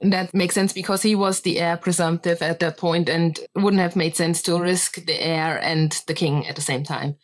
And 0.00 0.12
that 0.12 0.32
makes 0.32 0.54
sense 0.54 0.72
because 0.72 1.02
he 1.02 1.16
was 1.16 1.40
the 1.40 1.58
heir 1.58 1.76
presumptive 1.76 2.40
at 2.40 2.60
that 2.60 2.76
point 2.76 3.08
and 3.08 3.40
wouldn't 3.56 3.82
have 3.82 3.96
made 3.96 4.14
sense 4.14 4.42
to 4.42 4.60
risk 4.60 5.04
the 5.04 5.20
heir 5.20 5.60
and 5.60 5.90
the 6.06 6.14
king 6.14 6.46
at 6.46 6.54
the 6.54 6.62
same 6.62 6.84
time. 6.84 7.16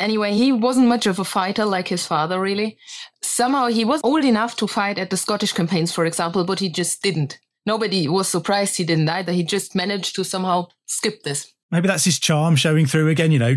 Anyway, 0.00 0.32
he 0.32 0.50
wasn't 0.50 0.88
much 0.88 1.06
of 1.06 1.18
a 1.18 1.24
fighter 1.24 1.64
like 1.64 1.88
his 1.88 2.06
father, 2.06 2.40
really. 2.40 2.76
Somehow 3.22 3.68
he 3.68 3.84
was 3.84 4.00
old 4.02 4.24
enough 4.24 4.56
to 4.56 4.66
fight 4.66 4.98
at 4.98 5.10
the 5.10 5.16
Scottish 5.16 5.52
campaigns, 5.52 5.92
for 5.92 6.04
example, 6.04 6.44
but 6.44 6.60
he 6.60 6.68
just 6.68 7.02
didn't. 7.02 7.38
Nobody 7.66 8.08
was 8.08 8.28
surprised 8.28 8.76
he 8.76 8.84
didn't 8.84 9.08
either. 9.08 9.32
He 9.32 9.42
just 9.42 9.74
managed 9.74 10.16
to 10.16 10.24
somehow 10.24 10.66
skip 10.86 11.22
this. 11.22 11.52
Maybe 11.70 11.88
that's 11.88 12.04
his 12.04 12.18
charm 12.18 12.56
showing 12.56 12.86
through 12.86 13.08
again, 13.08 13.32
you 13.32 13.38
know. 13.38 13.56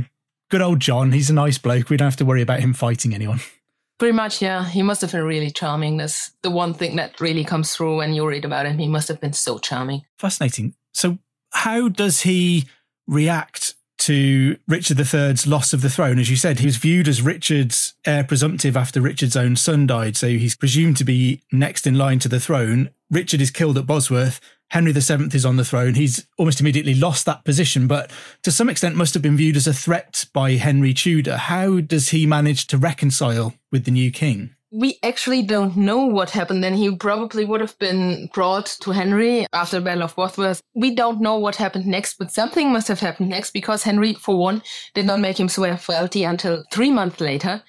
Good 0.49 0.61
old 0.61 0.79
John, 0.79 1.11
he's 1.11 1.29
a 1.29 1.33
nice 1.33 1.57
bloke. 1.57 1.89
We 1.89 1.97
don't 1.97 2.07
have 2.07 2.15
to 2.17 2.25
worry 2.25 2.41
about 2.41 2.61
him 2.61 2.73
fighting 2.73 3.13
anyone. 3.13 3.41
Pretty 3.99 4.13
much, 4.13 4.41
yeah. 4.41 4.63
He 4.63 4.83
must 4.83 5.01
have 5.01 5.11
been 5.11 5.23
really 5.23 5.49
charming. 5.49 5.97
That's 5.97 6.31
the 6.43 6.51
one 6.51 6.73
thing 6.73 6.95
that 6.97 7.19
really 7.19 7.43
comes 7.43 7.75
through 7.75 7.97
when 7.97 8.13
you 8.13 8.27
read 8.27 8.45
about 8.45 8.67
him. 8.67 8.77
He 8.77 8.87
must 8.87 9.07
have 9.07 9.19
been 9.19 9.33
so 9.33 9.57
charming. 9.57 10.03
Fascinating. 10.19 10.75
So, 10.93 11.17
how 11.51 11.89
does 11.89 12.21
he 12.21 12.67
react 13.07 13.73
to 14.07 14.57
Richard 14.69 14.97
III's 14.97 15.45
loss 15.45 15.73
of 15.73 15.81
the 15.81 15.89
throne. 15.89 16.17
As 16.17 16.29
you 16.29 16.37
said, 16.37 16.59
he 16.59 16.65
was 16.65 16.77
viewed 16.77 17.09
as 17.09 17.21
Richard's 17.21 17.93
heir 18.05 18.23
presumptive 18.23 18.77
after 18.77 19.01
Richard's 19.01 19.35
own 19.35 19.57
son 19.57 19.85
died, 19.85 20.15
so 20.15 20.29
he's 20.29 20.55
presumed 20.55 20.95
to 20.97 21.03
be 21.03 21.41
next 21.51 21.85
in 21.85 21.95
line 21.95 22.19
to 22.19 22.29
the 22.29 22.39
throne. 22.39 22.89
Richard 23.11 23.41
is 23.41 23.51
killed 23.51 23.77
at 23.77 23.85
Bosworth. 23.85 24.39
Henry 24.69 24.93
VII 24.93 25.27
is 25.33 25.45
on 25.45 25.57
the 25.57 25.65
throne. 25.65 25.95
He's 25.95 26.25
almost 26.37 26.61
immediately 26.61 26.95
lost 26.95 27.25
that 27.25 27.43
position, 27.43 27.85
but 27.85 28.09
to 28.43 28.51
some 28.51 28.69
extent 28.69 28.95
must 28.95 29.13
have 29.13 29.23
been 29.23 29.35
viewed 29.35 29.57
as 29.57 29.67
a 29.67 29.73
threat 29.73 30.25
by 30.31 30.53
Henry 30.53 30.93
Tudor. 30.93 31.35
How 31.35 31.81
does 31.81 32.09
he 32.09 32.25
manage 32.25 32.67
to 32.67 32.77
reconcile 32.77 33.55
with 33.73 33.83
the 33.83 33.91
new 33.91 34.09
king? 34.09 34.55
We 34.71 34.99
actually 35.03 35.41
don't 35.41 35.77
know 35.77 36.05
what 36.05 36.31
happened. 36.31 36.63
Then 36.63 36.73
he 36.73 36.95
probably 36.95 37.45
would 37.45 37.61
have 37.61 37.77
been 37.79 38.29
brought 38.33 38.65
to 38.81 38.91
Henry 38.91 39.45
after 39.53 39.79
the 39.79 39.85
Battle 39.85 40.03
of 40.03 40.15
Bosworth. 40.15 40.61
We 40.75 40.93
don't 40.93 41.21
know 41.21 41.37
what 41.37 41.55
happened 41.55 41.85
next, 41.85 42.17
but 42.17 42.31
something 42.31 42.71
must 42.71 42.87
have 42.87 42.99
happened 42.99 43.29
next 43.29 43.51
because 43.51 43.83
Henry, 43.83 44.13
for 44.13 44.37
one, 44.37 44.61
did 44.93 45.05
not 45.05 45.19
make 45.19 45.39
him 45.39 45.49
swear 45.49 45.77
fealty 45.77 46.23
until 46.23 46.63
three 46.71 46.91
months 46.91 47.21
later. 47.21 47.63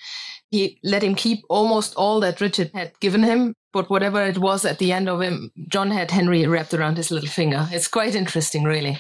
He 0.51 0.79
let 0.83 1.05
him 1.05 1.15
keep 1.15 1.45
almost 1.49 1.95
all 1.95 2.21
that 2.21 2.41
Richard 2.41 2.71
had 2.75 2.99
given 3.01 3.23
him, 3.23 3.55
but 3.73 3.91
whatever 3.91 4.25
it 4.25 4.39
was 4.39 4.65
at 4.65 4.79
the 4.79 4.93
end 4.93 5.09
of 5.09 5.21
him, 5.21 5.51
John 5.69 5.91
had 5.91 6.11
Henry 6.11 6.47
wrapped 6.47 6.73
around 6.73 6.97
his 6.97 7.11
little 7.11 7.29
finger. 7.29 7.69
It's 7.71 7.87
quite 7.89 8.15
interesting, 8.15 8.65
really. 8.65 8.99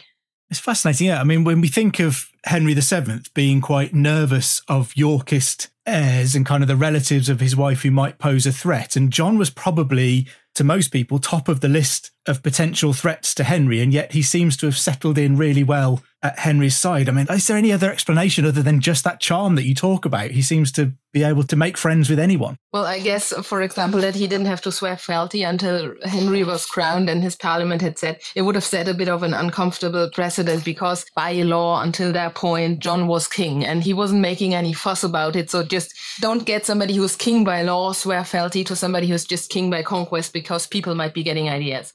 It's 0.51 0.61
fascinating. 0.61 1.09
Yeah. 1.09 1.21
I 1.21 1.25
mean, 1.25 1.45
when 1.45 1.61
we 1.61 1.69
think 1.69 2.01
of 2.01 2.31
Henry 2.45 2.75
VII 2.75 3.21
being 3.35 3.61
quite 3.61 3.93
nervous 3.93 4.63
of 4.69 4.97
Yorkist 4.97 5.69
heirs 5.87 6.35
and 6.35 6.47
kind 6.47 6.63
of 6.63 6.69
the 6.69 6.77
relatives 6.77 7.29
of 7.29 7.41
his 7.41 7.55
wife 7.55 7.83
who 7.83 7.91
might 7.91 8.19
pose 8.19 8.47
a 8.47 8.53
threat, 8.53 8.97
and 8.97 9.13
John 9.13 9.37
was 9.37 9.51
probably, 9.51 10.27
to 10.55 10.65
most 10.65 10.89
people, 10.89 11.19
top 11.19 11.49
of 11.49 11.61
the 11.61 11.69
list 11.69 12.13
of 12.27 12.43
potential 12.43 12.95
threats 12.95 13.35
to 13.35 13.45
Henry. 13.45 13.81
And 13.81 13.93
yet 13.93 14.13
he 14.13 14.23
seems 14.23 14.57
to 14.59 14.67
have 14.67 14.79
settled 14.79 15.19
in 15.19 15.37
really 15.37 15.65
well 15.65 16.03
at 16.23 16.39
Henry's 16.41 16.77
side. 16.77 17.09
I 17.09 17.13
mean, 17.13 17.27
is 17.31 17.47
there 17.47 17.57
any 17.57 17.73
other 17.73 17.93
explanation 17.93 18.45
other 18.45 18.63
than 18.63 18.81
just 18.81 19.05
that 19.05 19.21
charm 19.21 19.55
that 19.55 19.65
you 19.65 19.75
talk 19.75 20.05
about? 20.05 20.33
He 20.33 20.43
seems 20.43 20.73
to 20.73 20.93
be 21.13 21.23
able 21.23 21.45
to 21.45 21.57
make 21.57 21.79
friends 21.79 22.11
with 22.11 22.19
anyone. 22.19 22.57
Well, 22.73 22.85
I 22.85 22.99
guess, 22.99 23.33
for 23.47 23.63
example, 23.63 24.01
that 24.01 24.17
he 24.17 24.27
didn't 24.27 24.47
have 24.47 24.61
to 24.63 24.73
swear 24.73 24.97
fealty 24.97 25.45
until 25.45 25.95
Henry 26.03 26.43
was 26.43 26.67
crowned 26.67 27.09
and 27.09 27.23
his 27.23 27.37
parliament 27.37 27.83
had 27.83 27.99
said 27.99 28.21
it 28.35 28.43
would 28.43 28.57
have 28.57 28.65
set 28.65 28.89
a 28.89 28.95
bit 28.95 29.09
of 29.09 29.23
an 29.23 29.33
uncomfortable 29.33 30.11
precedent 30.13 30.65
because 30.65 31.07
by 31.15 31.33
law, 31.35 31.83
until 31.83 32.13
that 32.13 32.35
point, 32.35 32.81
John 32.81 33.07
was 33.07 33.29
king 33.29 33.65
and 33.65 33.83
he 33.83 33.95
wasn't 33.95 34.21
making 34.21 34.55
any 34.55 34.73
fuss 34.73 35.05
about 35.05 35.37
it. 35.37 35.51
So 35.51 35.63
just 35.63 35.95
don't 36.21 36.45
get 36.45 36.67
somebody 36.67 36.95
who's 36.95 37.15
king 37.15 37.45
by 37.45 37.63
law 37.63 37.93
swear 37.93 38.25
fealty 38.25 38.65
to 38.65 38.75
somebody 38.75 39.07
who's 39.07 39.25
just 39.25 39.51
king 39.51 39.71
by 39.71 39.83
conquest 39.85 40.33
because 40.33 40.67
people 40.67 40.97
might 40.97 41.15
be 41.15 41.23
getting 41.23 41.49
ideas. 41.49 41.95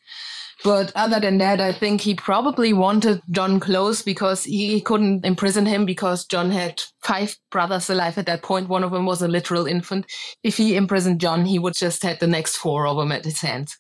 But 0.64 0.94
other 0.96 1.20
than 1.20 1.40
that, 1.40 1.60
I 1.60 1.74
think 1.74 2.02
he 2.02 2.16
probably 2.16 2.72
wanted 2.72 3.22
John 3.30 3.60
close 3.60 4.02
because 4.02 4.46
he 4.46 4.80
couldn't 4.80 5.26
imprison 5.26 5.66
him 5.66 5.86
because 5.86 6.26
John 6.26 6.52
had 6.52 6.82
five 7.04 7.36
brothers 7.52 7.90
alive 7.90 8.18
at 8.18 8.28
that 8.28 8.44
point. 8.44 8.70
One 8.70 8.84
of 8.84 8.92
them 8.92 9.06
was 9.06 9.22
a 9.22 9.28
literal 9.28 9.68
infant. 9.68 10.06
If 10.42 10.56
he 10.56 10.78
imprisoned 10.78 11.20
John, 11.20 11.44
he 11.44 11.60
would 11.60 11.74
just 11.74 12.02
have 12.04 12.20
the 12.20 12.28
next 12.28 12.56
four 12.56 12.88
of 12.88 12.96
them 12.96 13.12
at 13.12 13.26
his 13.26 13.42
hands. 13.42 13.78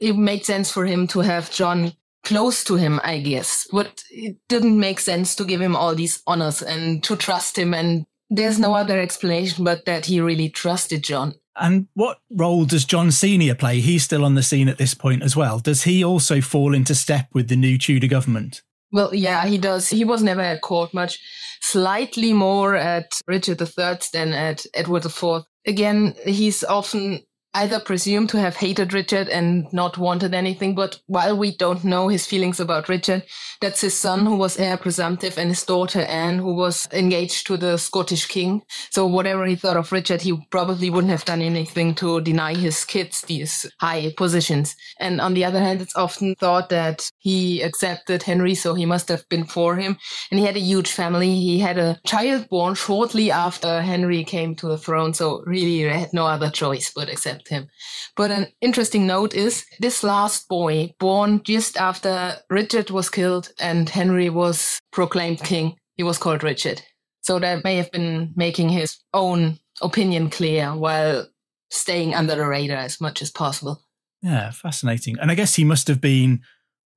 It 0.00 0.16
made 0.16 0.44
sense 0.44 0.72
for 0.72 0.84
him 0.84 1.06
to 1.08 1.20
have 1.20 1.52
John 1.52 1.92
close 2.24 2.64
to 2.64 2.74
him, 2.74 3.00
I 3.04 3.20
guess. 3.20 3.68
But 3.70 4.02
it 4.10 4.36
didn't 4.48 4.80
make 4.80 4.98
sense 4.98 5.36
to 5.36 5.44
give 5.44 5.60
him 5.60 5.76
all 5.76 5.94
these 5.94 6.20
honors 6.26 6.62
and 6.62 7.02
to 7.04 7.14
trust 7.14 7.56
him. 7.56 7.72
And 7.74 8.06
there's 8.28 8.58
no 8.58 8.74
other 8.74 8.98
explanation 8.98 9.64
but 9.64 9.84
that 9.84 10.06
he 10.06 10.20
really 10.20 10.48
trusted 10.48 11.04
John. 11.04 11.34
And 11.56 11.86
what 11.94 12.18
role 12.30 12.64
does 12.64 12.84
John 12.84 13.10
Senior 13.10 13.54
play? 13.54 13.80
He's 13.80 14.04
still 14.04 14.24
on 14.24 14.34
the 14.34 14.42
scene 14.42 14.68
at 14.68 14.78
this 14.78 14.94
point 14.94 15.22
as 15.22 15.36
well. 15.36 15.58
Does 15.58 15.84
he 15.84 16.02
also 16.04 16.40
fall 16.40 16.74
into 16.74 16.94
step 16.94 17.28
with 17.32 17.48
the 17.48 17.56
new 17.56 17.78
Tudor 17.78 18.08
government? 18.08 18.62
Well, 18.92 19.14
yeah, 19.14 19.46
he 19.46 19.58
does. 19.58 19.88
He 19.88 20.04
was 20.04 20.22
never 20.22 20.40
at 20.40 20.62
court 20.62 20.94
much. 20.94 21.18
Slightly 21.60 22.32
more 22.32 22.76
at 22.76 23.20
Richard 23.26 23.60
III 23.60 23.98
than 24.12 24.32
at 24.32 24.66
Edward 24.74 25.06
IV. 25.06 25.42
Again, 25.66 26.14
he's 26.24 26.62
often 26.62 27.20
either 27.54 27.78
presumed 27.78 28.28
to 28.30 28.40
have 28.40 28.56
hated 28.56 28.92
Richard 28.92 29.28
and 29.28 29.72
not 29.72 29.96
wanted 29.96 30.34
anything, 30.34 30.74
but 30.74 30.98
while 31.06 31.36
we 31.36 31.56
don't 31.56 31.84
know 31.84 32.08
his 32.08 32.26
feelings 32.26 32.58
about 32.58 32.88
Richard, 32.88 33.22
that's 33.60 33.80
his 33.80 33.98
son 33.98 34.26
who 34.26 34.36
was 34.36 34.58
heir 34.58 34.76
presumptive 34.76 35.38
and 35.38 35.50
his 35.50 35.64
daughter 35.64 36.00
Anne 36.00 36.38
who 36.38 36.54
was 36.54 36.88
engaged 36.92 37.46
to 37.46 37.56
the 37.56 37.76
Scottish 37.76 38.26
king. 38.26 38.62
So 38.90 39.06
whatever 39.06 39.46
he 39.46 39.54
thought 39.54 39.76
of 39.76 39.92
Richard, 39.92 40.22
he 40.22 40.36
probably 40.50 40.90
wouldn't 40.90 41.12
have 41.12 41.24
done 41.24 41.40
anything 41.40 41.94
to 41.96 42.20
deny 42.20 42.54
his 42.54 42.84
kids 42.84 43.22
these 43.22 43.70
high 43.80 44.12
positions. 44.16 44.74
And 44.98 45.20
on 45.20 45.34
the 45.34 45.44
other 45.44 45.60
hand, 45.60 45.80
it's 45.80 45.96
often 45.96 46.34
thought 46.34 46.70
that 46.70 47.08
he 47.18 47.62
accepted 47.62 48.24
Henry, 48.24 48.54
so 48.56 48.74
he 48.74 48.84
must 48.84 49.08
have 49.08 49.28
been 49.28 49.44
for 49.44 49.76
him. 49.76 49.96
And 50.30 50.40
he 50.40 50.46
had 50.46 50.56
a 50.56 50.60
huge 50.60 50.90
family. 50.90 51.34
He 51.36 51.60
had 51.60 51.78
a 51.78 52.00
child 52.04 52.48
born 52.48 52.74
shortly 52.74 53.30
after 53.30 53.80
Henry 53.80 54.24
came 54.24 54.56
to 54.56 54.66
the 54.66 54.78
throne, 54.78 55.14
so 55.14 55.42
really 55.46 55.76
he 55.76 55.82
had 55.82 56.12
no 56.12 56.26
other 56.26 56.50
choice 56.50 56.92
but 56.94 57.08
accept 57.08 57.43
him. 57.48 57.68
But 58.16 58.30
an 58.30 58.48
interesting 58.60 59.06
note 59.06 59.34
is 59.34 59.64
this 59.80 60.02
last 60.02 60.48
boy, 60.48 60.94
born 60.98 61.42
just 61.42 61.76
after 61.76 62.36
Richard 62.50 62.90
was 62.90 63.10
killed 63.10 63.52
and 63.58 63.88
Henry 63.88 64.30
was 64.30 64.78
proclaimed 64.92 65.42
king, 65.42 65.76
he 65.96 66.02
was 66.02 66.18
called 66.18 66.42
Richard. 66.42 66.82
So 67.22 67.38
that 67.38 67.64
may 67.64 67.76
have 67.76 67.90
been 67.90 68.32
making 68.36 68.68
his 68.68 68.98
own 69.12 69.58
opinion 69.80 70.30
clear 70.30 70.74
while 70.74 71.26
staying 71.70 72.14
under 72.14 72.34
the 72.34 72.46
radar 72.46 72.78
as 72.78 73.00
much 73.00 73.22
as 73.22 73.30
possible. 73.30 73.82
Yeah, 74.22 74.50
fascinating. 74.50 75.16
And 75.20 75.30
I 75.30 75.34
guess 75.34 75.54
he 75.54 75.64
must 75.64 75.88
have 75.88 76.00
been 76.00 76.42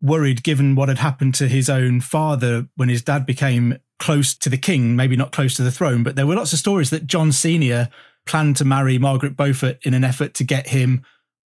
worried 0.01 0.43
given 0.43 0.75
what 0.75 0.89
had 0.89 0.99
happened 0.99 1.33
to 1.35 1.47
his 1.47 1.69
own 1.69 2.01
father 2.01 2.67
when 2.75 2.89
his 2.89 3.01
dad 3.01 3.25
became 3.25 3.77
close 3.99 4.35
to 4.35 4.49
the 4.49 4.57
king, 4.57 4.95
maybe 4.95 5.15
not 5.15 5.31
close 5.31 5.55
to 5.55 5.63
the 5.63 5.71
throne, 5.71 6.03
but 6.03 6.15
there 6.15 6.27
were 6.27 6.35
lots 6.35 6.53
of 6.53 6.59
stories 6.59 6.89
that 6.91 7.07
John 7.07 7.31
Sr. 7.31 7.89
planned 8.27 8.57
to 8.57 8.65
marry 8.65 8.97
Margaret 8.97 9.35
Beaufort 9.35 9.79
in 9.83 9.93
an 9.93 10.03
effort 10.03 10.33
to 10.35 10.43
get 10.43 10.67
him 10.67 11.03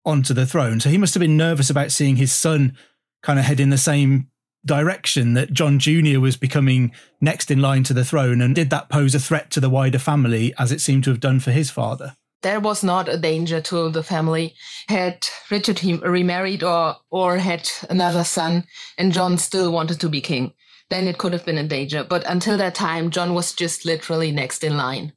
onto 0.05 0.33
the 0.33 0.47
throne. 0.47 0.81
So 0.81 0.89
he 0.89 0.99
must 0.99 1.15
have 1.15 1.21
been 1.21 1.37
nervous 1.37 1.71
about 1.71 1.93
seeing 1.93 2.17
his 2.17 2.33
son 2.33 2.77
kind 3.23 3.39
of 3.39 3.45
head 3.45 3.61
in 3.61 3.71
the 3.71 3.79
same 3.79 4.31
direction 4.65 5.35
that 5.35 5.53
John 5.53 5.79
Jr. 5.79 6.21
was 6.21 6.37
becoming 6.37 6.93
next 7.21 7.51
in 7.51 7.61
line 7.61 7.85
to 7.85 7.95
the 7.95 8.05
throne. 8.05 8.41
And 8.41 8.55
did 8.55 8.71
that 8.71 8.89
pose 8.89 9.15
a 9.15 9.21
threat 9.21 9.51
to 9.53 9.61
the 9.61 9.71
wider 9.71 9.99
family 9.99 10.55
as 10.59 10.73
it 10.73 10.81
seemed 10.81 11.05
to 11.05 11.11
have 11.11 11.21
done 11.21 11.41
for 11.41 11.51
his 11.51 11.71
father? 11.71 12.17
There 12.43 12.61
was 12.61 12.85
not 12.85 13.09
a 13.09 13.19
danger 13.19 13.61
to 13.63 13.91
the 13.91 14.03
family. 14.03 14.55
Had 14.89 15.27
Richard 15.51 15.83
remarried 15.83 16.63
or, 16.63 16.97
or 17.11 17.39
had 17.39 17.69
another 17.91 18.25
son 18.25 18.65
and 18.97 19.13
John 19.13 19.39
still 19.39 19.73
wanted 19.73 20.01
to 20.01 20.09
be 20.09 20.21
king, 20.21 20.53
then 20.89 21.09
it 21.09 21.19
could 21.19 21.33
have 21.33 21.45
been 21.45 21.59
a 21.59 21.67
danger. 21.67 22.05
But 22.05 22.25
until 22.27 22.57
that 22.59 22.77
time, 22.77 23.11
John 23.11 23.35
was 23.35 23.53
just 23.53 23.85
literally 23.85 24.31
next 24.31 24.63
in 24.63 24.77
line 24.77 25.13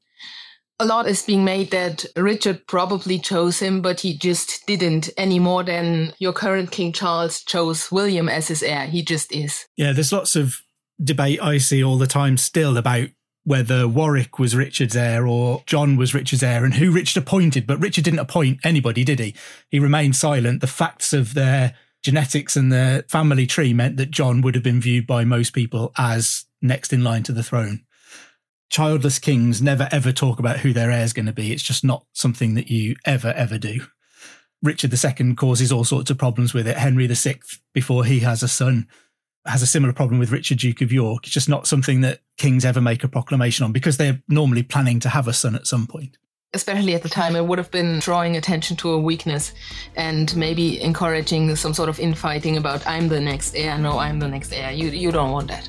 a 0.82 0.86
lot 0.86 1.08
is 1.08 1.22
being 1.22 1.46
made 1.46 1.70
that 1.72 2.06
Richard 2.16 2.66
probably 2.66 3.20
chose 3.20 3.60
him, 3.60 3.82
but 3.82 4.00
he 4.00 4.18
just 4.18 4.66
didn't 4.66 5.12
any 5.16 5.38
more 5.38 5.64
than 5.64 6.14
your 6.18 6.34
current 6.34 6.72
King 6.72 6.92
Charles 6.92 7.44
chose 7.44 7.92
William 7.92 8.28
as 8.28 8.48
his 8.48 8.64
heir. 8.64 8.88
He 8.88 9.04
just 9.04 9.32
is. 9.32 9.68
Yeah, 9.78 9.94
there's 9.94 10.12
lots 10.12 10.36
of 10.36 10.62
debate 11.04 11.42
I 11.42 11.60
see 11.60 11.84
all 11.84 11.98
the 11.98 12.08
time 12.08 12.36
still 12.38 12.78
about 12.78 13.10
whether 13.44 13.88
Warwick 13.88 14.40
was 14.40 14.56
Richard's 14.56 14.96
heir 14.96 15.28
or 15.28 15.64
John 15.68 15.98
was 15.98 16.16
Richard's 16.16 16.44
heir 16.44 16.66
and 16.66 16.74
who 16.74 16.92
Richard 16.92 17.22
appointed. 17.22 17.68
But 17.68 17.80
Richard 17.80 18.04
didn't 18.04 18.20
appoint 18.20 18.60
anybody, 18.64 19.04
did 19.04 19.20
he? 19.20 19.36
He 19.70 19.80
remained 19.80 20.16
silent. 20.16 20.62
The 20.62 20.68
facts 20.68 21.14
of 21.14 21.36
their 21.36 21.76
genetics 22.04 22.56
and 22.56 22.72
their 22.72 23.04
family 23.04 23.46
tree 23.46 23.74
meant 23.74 23.98
that 23.98 24.10
John 24.10 24.42
would 24.42 24.56
have 24.56 24.64
been 24.64 24.82
viewed 24.82 25.06
by 25.06 25.26
most 25.26 25.52
people 25.52 25.92
as 25.98 26.46
next 26.60 26.92
in 26.92 27.04
line 27.04 27.22
to 27.24 27.32
the 27.32 27.44
throne 27.44 27.84
childless 28.72 29.20
kings 29.20 29.62
never 29.62 29.88
ever 29.92 30.12
talk 30.12 30.40
about 30.40 30.60
who 30.60 30.74
their 30.74 30.90
heir 30.90 31.04
is 31.04 31.14
going 31.14 31.26
to 31.28 31.34
be. 31.34 31.52
It's 31.52 31.62
just 31.62 31.84
not 31.84 32.06
something 32.14 32.56
that 32.56 32.72
you 32.72 32.96
ever, 33.06 33.34
ever 33.34 33.60
do. 33.60 33.82
Richard 34.64 34.94
II 34.94 35.36
causes 35.36 35.72
all 35.72 35.84
sorts 35.84 36.10
of 36.10 36.18
problems 36.18 36.54
with 36.54 36.68
it. 36.68 36.78
Henry 36.78 37.06
VI, 37.08 37.40
before 37.74 38.06
he 38.06 38.20
has 38.20 38.42
a 38.42 38.48
son, 38.48 38.88
has 39.46 39.62
a 39.62 39.68
similar 39.68 39.92
problem 39.92 40.20
with 40.20 40.32
Richard, 40.32 40.60
Duke 40.60 40.82
of 40.82 40.92
York. 40.92 41.26
It's 41.26 41.34
just 41.34 41.50
not 41.50 41.68
something 41.68 42.02
that 42.02 42.22
kings 42.38 42.64
ever 42.64 42.80
make 42.80 43.04
a 43.04 43.08
proclamation 43.08 43.66
on 43.66 43.72
because 43.72 43.98
they're 43.98 44.22
normally 44.30 44.64
planning 44.64 45.00
to 45.02 45.10
have 45.10 45.28
a 45.28 45.34
son 45.34 45.56
at 45.56 45.68
some 45.68 45.86
point. 45.86 46.18
Especially 46.54 46.96
at 46.96 47.02
the 47.02 47.10
time, 47.10 47.36
it 47.36 47.46
would 47.46 47.58
have 47.58 47.72
been 47.72 48.00
drawing 48.00 48.38
attention 48.38 48.78
to 48.78 48.92
a 48.92 49.00
weakness 49.00 49.54
and 49.96 50.36
maybe 50.36 50.82
encouraging 50.82 51.56
some 51.56 51.74
sort 51.74 51.90
of 51.90 52.00
infighting 52.00 52.58
about, 52.58 52.86
I'm 52.86 53.08
the 53.08 53.20
next 53.20 53.56
heir. 53.56 53.78
No, 53.78 53.98
I'm 53.98 54.20
the 54.20 54.28
next 54.28 54.54
heir. 54.54 54.72
You, 54.72 54.90
you 54.90 55.12
don't 55.12 55.32
want 55.32 55.48
that. 55.48 55.68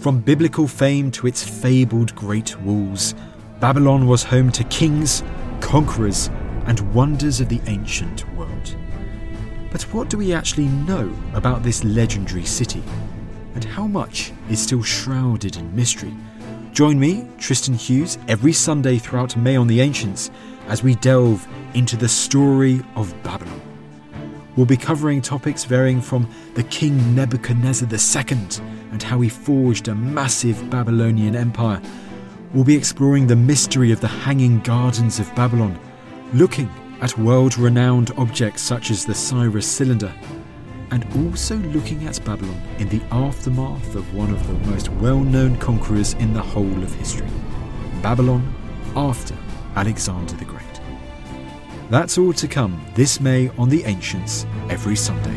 From 0.00 0.20
biblical 0.20 0.66
fame 0.66 1.10
to 1.10 1.26
its 1.26 1.44
fabled 1.44 2.14
great 2.14 2.58
walls, 2.62 3.14
Babylon 3.60 4.06
was 4.06 4.22
home 4.22 4.50
to 4.52 4.64
kings, 4.64 5.22
conquerors, 5.60 6.30
and 6.64 6.80
wonders 6.94 7.38
of 7.38 7.50
the 7.50 7.60
ancient 7.66 8.26
world. 8.34 8.76
But 9.70 9.82
what 9.92 10.08
do 10.08 10.16
we 10.16 10.32
actually 10.32 10.68
know 10.68 11.14
about 11.34 11.62
this 11.62 11.84
legendary 11.84 12.46
city? 12.46 12.82
And 13.54 13.62
how 13.62 13.86
much 13.86 14.32
is 14.48 14.58
still 14.58 14.82
shrouded 14.82 15.56
in 15.56 15.76
mystery? 15.76 16.14
Join 16.72 16.98
me, 16.98 17.28
Tristan 17.36 17.74
Hughes, 17.74 18.16
every 18.26 18.54
Sunday 18.54 18.96
throughout 18.96 19.36
May 19.36 19.56
on 19.56 19.66
the 19.66 19.82
Ancients 19.82 20.30
as 20.68 20.82
we 20.82 20.94
delve 20.94 21.46
into 21.74 21.98
the 21.98 22.08
story 22.08 22.80
of 22.96 23.14
Babylon. 23.22 23.60
We'll 24.56 24.64
be 24.64 24.78
covering 24.78 25.20
topics 25.20 25.64
varying 25.64 26.00
from 26.00 26.26
the 26.54 26.62
King 26.64 27.14
Nebuchadnezzar 27.14 27.86
II 27.86 28.79
and 28.92 29.02
how 29.02 29.20
he 29.20 29.28
forged 29.28 29.88
a 29.88 29.94
massive 29.94 30.70
Babylonian 30.70 31.36
empire. 31.36 31.80
We'll 32.52 32.64
be 32.64 32.76
exploring 32.76 33.26
the 33.26 33.36
mystery 33.36 33.92
of 33.92 34.00
the 34.00 34.08
Hanging 34.08 34.60
Gardens 34.60 35.20
of 35.20 35.34
Babylon, 35.34 35.78
looking 36.32 36.70
at 37.00 37.16
world 37.16 37.56
renowned 37.56 38.10
objects 38.16 38.62
such 38.62 38.90
as 38.90 39.04
the 39.04 39.14
Cyrus 39.14 39.66
cylinder, 39.66 40.12
and 40.90 41.06
also 41.24 41.56
looking 41.56 42.06
at 42.06 42.24
Babylon 42.24 42.60
in 42.78 42.88
the 42.88 43.02
aftermath 43.12 43.94
of 43.94 44.14
one 44.14 44.30
of 44.30 44.46
the 44.46 44.70
most 44.70 44.88
well 44.94 45.20
known 45.20 45.56
conquerors 45.58 46.14
in 46.14 46.32
the 46.32 46.42
whole 46.42 46.82
of 46.82 46.92
history 46.94 47.28
Babylon 48.02 48.54
after 48.96 49.36
Alexander 49.76 50.34
the 50.34 50.44
Great. 50.44 50.64
That's 51.90 52.18
all 52.18 52.32
to 52.34 52.48
come 52.48 52.84
this 52.94 53.20
May 53.20 53.48
on 53.58 53.68
The 53.68 53.84
Ancients 53.84 54.46
every 54.68 54.96
Sunday. 54.96 55.36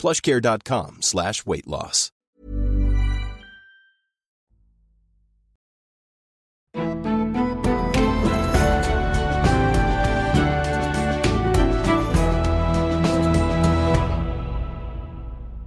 plushcare.com 0.00 1.02
slash 1.02 1.44
weight 1.44 1.68
loss. 1.68 2.10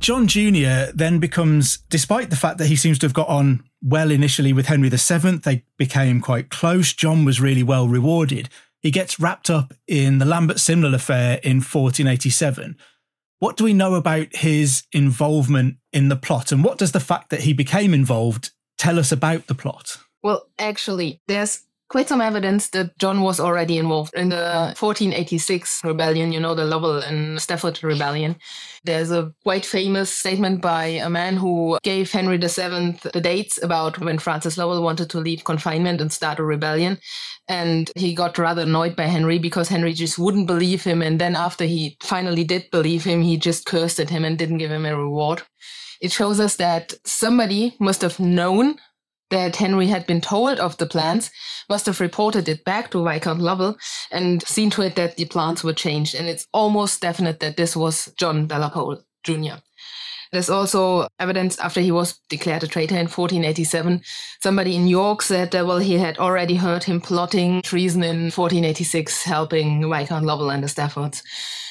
John 0.03 0.27
Jr. 0.27 0.91
then 0.93 1.19
becomes, 1.19 1.77
despite 1.89 2.29
the 2.29 2.35
fact 2.35 2.57
that 2.57 2.67
he 2.67 2.75
seems 2.75 2.99
to 2.99 3.05
have 3.05 3.13
got 3.13 3.29
on 3.29 3.63
well 3.81 4.11
initially 4.11 4.51
with 4.51 4.65
Henry 4.65 4.89
VII, 4.89 5.37
they 5.37 5.63
became 5.77 6.19
quite 6.19 6.49
close. 6.49 6.91
John 6.91 7.23
was 7.23 7.39
really 7.39 7.63
well 7.63 7.87
rewarded. 7.87 8.49
He 8.81 8.91
gets 8.91 9.17
wrapped 9.17 9.49
up 9.49 9.73
in 9.87 10.17
the 10.17 10.25
Lambert 10.25 10.59
Simnel 10.59 10.93
affair 10.93 11.39
in 11.41 11.61
1487 11.61 12.75
what 13.43 13.57
do 13.57 13.65
we 13.65 13.73
know 13.73 13.95
about 13.95 14.33
his 14.33 14.83
involvement 14.93 15.75
in 15.91 16.07
the 16.07 16.15
plot? 16.15 16.53
And 16.53 16.63
what 16.63 16.77
does 16.77 16.93
the 16.93 17.01
fact 17.01 17.29
that 17.29 17.41
he 17.41 17.51
became 17.51 17.93
involved 17.93 18.51
tell 18.77 18.97
us 18.97 19.11
about 19.11 19.47
the 19.47 19.53
plot? 19.53 19.97
Well, 20.23 20.47
actually, 20.57 21.19
there's 21.27 21.61
quite 21.89 22.07
some 22.07 22.21
evidence 22.21 22.69
that 22.69 22.97
John 22.99 23.21
was 23.21 23.41
already 23.41 23.77
involved 23.77 24.13
in 24.13 24.29
the 24.29 24.73
1486 24.79 25.83
rebellion, 25.83 26.31
you 26.31 26.39
know, 26.39 26.55
the 26.55 26.63
Lovell 26.63 26.99
and 26.99 27.41
Stafford 27.41 27.83
rebellion. 27.83 28.37
There's 28.85 29.11
a 29.11 29.33
quite 29.43 29.65
famous 29.65 30.09
statement 30.09 30.61
by 30.61 30.85
a 30.85 31.09
man 31.09 31.35
who 31.35 31.77
gave 31.83 32.13
Henry 32.13 32.37
VII 32.37 32.97
the 33.11 33.21
dates 33.21 33.61
about 33.61 33.99
when 33.99 34.19
Francis 34.19 34.57
Lovell 34.57 34.81
wanted 34.81 35.09
to 35.09 35.19
leave 35.19 35.43
confinement 35.43 35.99
and 35.99 36.13
start 36.13 36.39
a 36.39 36.43
rebellion. 36.43 36.97
And 37.47 37.91
he 37.95 38.15
got 38.15 38.37
rather 38.37 38.61
annoyed 38.61 38.95
by 38.95 39.05
Henry 39.05 39.37
because 39.37 39.67
Henry 39.67 39.93
just 39.93 40.17
wouldn't 40.17 40.47
believe 40.47 40.83
him. 40.83 41.01
And 41.01 41.19
then 41.19 41.35
after 41.35 41.65
he 41.65 41.97
finally 42.01 42.43
did 42.43 42.71
believe 42.71 43.03
him, 43.03 43.21
he 43.21 43.37
just 43.37 43.65
cursed 43.65 43.99
at 43.99 44.09
him 44.09 44.23
and 44.23 44.37
didn't 44.37 44.59
give 44.59 44.71
him 44.71 44.85
a 44.85 44.95
reward. 44.95 45.43
It 45.99 46.11
shows 46.11 46.39
us 46.39 46.55
that 46.57 46.93
somebody 47.05 47.75
must 47.79 48.01
have 48.01 48.19
known 48.19 48.75
that 49.29 49.55
Henry 49.55 49.87
had 49.87 50.05
been 50.05 50.21
told 50.21 50.59
of 50.59 50.77
the 50.77 50.85
plans, 50.85 51.31
must 51.69 51.85
have 51.87 51.99
reported 51.99 52.47
it 52.47 52.63
back 52.63 52.91
to 52.91 53.03
Viscount 53.03 53.41
Lovell 53.41 53.77
and 54.11 54.45
seen 54.47 54.69
to 54.71 54.83
it 54.83 54.95
that 54.95 55.15
the 55.15 55.25
plans 55.25 55.63
were 55.63 55.73
changed. 55.73 56.13
And 56.13 56.27
it's 56.27 56.47
almost 56.53 57.01
definite 57.01 57.39
that 57.39 57.57
this 57.57 57.75
was 57.75 58.13
John 58.17 58.47
de 58.47 58.59
la 58.59 58.69
Pole 58.69 59.01
Jr. 59.23 59.55
There's 60.33 60.49
also 60.49 61.07
evidence 61.19 61.59
after 61.59 61.79
he 61.79 61.91
was 61.91 62.19
declared 62.27 62.63
a 62.63 62.67
traitor 62.67 62.95
in 62.95 63.05
1487. 63.05 64.01
Somebody 64.41 64.75
in 64.75 64.87
York 64.87 65.21
said 65.21 65.51
that, 65.51 65.67
well, 65.67 65.77
he 65.77 65.93
had 65.99 66.17
already 66.17 66.55
heard 66.55 66.83
him 66.83 66.99
plotting 66.99 67.61
treason 67.61 68.01
in 68.01 68.31
1486, 68.31 69.21
helping 69.21 69.87
Viscount 69.87 70.25
Lovell 70.25 70.49
and 70.49 70.63
the 70.63 70.67
Staffords. 70.67 71.21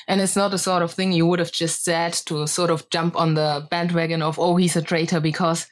And 0.07 0.21
it's 0.21 0.37
not 0.37 0.53
the 0.53 0.59
sort 0.59 0.85
of 0.85 0.93
thing 0.93 1.11
you 1.11 1.27
would 1.27 1.41
have 1.41 1.51
just 1.51 1.83
said 1.83 2.13
to 2.27 2.47
sort 2.47 2.71
of 2.71 2.89
jump 2.91 3.17
on 3.17 3.35
the 3.35 3.67
bandwagon 3.69 4.23
of, 4.23 4.39
oh, 4.39 4.55
he's 4.55 4.77
a 4.77 4.83
traitor 4.83 5.19
because 5.19 5.67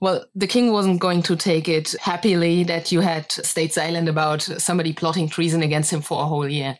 well, 0.00 0.26
the 0.34 0.48
king 0.48 0.72
wasn't 0.72 1.00
going 1.00 1.22
to 1.22 1.36
take 1.36 1.68
it 1.68 1.94
happily 2.00 2.64
that 2.64 2.90
you 2.90 3.00
had 3.00 3.30
stayed 3.30 3.72
silent 3.72 4.08
about 4.08 4.42
somebody 4.42 4.92
plotting 4.92 5.28
treason 5.28 5.62
against 5.62 5.92
him 5.92 6.02
for 6.02 6.20
a 6.20 6.26
whole 6.26 6.48
year. 6.48 6.76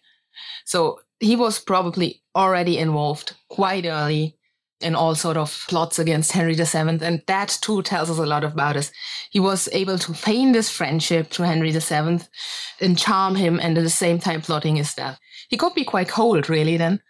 So 0.64 1.00
he 1.20 1.36
was 1.36 1.60
probably 1.60 2.22
already 2.34 2.76
involved 2.76 3.34
quite 3.48 3.86
early 3.86 4.36
in 4.84 4.94
all 4.94 5.14
sort 5.14 5.36
of 5.36 5.64
plots 5.68 5.98
against 5.98 6.32
Henry 6.32 6.54
VII. 6.54 7.04
And 7.04 7.22
that 7.26 7.58
too 7.62 7.82
tells 7.82 8.10
us 8.10 8.18
a 8.18 8.26
lot 8.26 8.44
about 8.44 8.76
us. 8.76 8.92
He 9.30 9.40
was 9.40 9.68
able 9.72 9.98
to 9.98 10.14
feign 10.14 10.52
this 10.52 10.70
friendship 10.70 11.30
to 11.30 11.42
Henry 11.42 11.72
VII 11.72 12.20
and 12.80 12.98
charm 12.98 13.34
him 13.34 13.58
and 13.60 13.76
at 13.78 13.84
the 13.84 13.90
same 13.90 14.18
time 14.18 14.42
plotting 14.42 14.76
his 14.76 14.94
death. 14.94 15.18
He 15.48 15.56
could 15.56 15.74
be 15.74 15.84
quite 15.84 16.08
cold, 16.08 16.48
really, 16.48 16.76
then. 16.76 17.00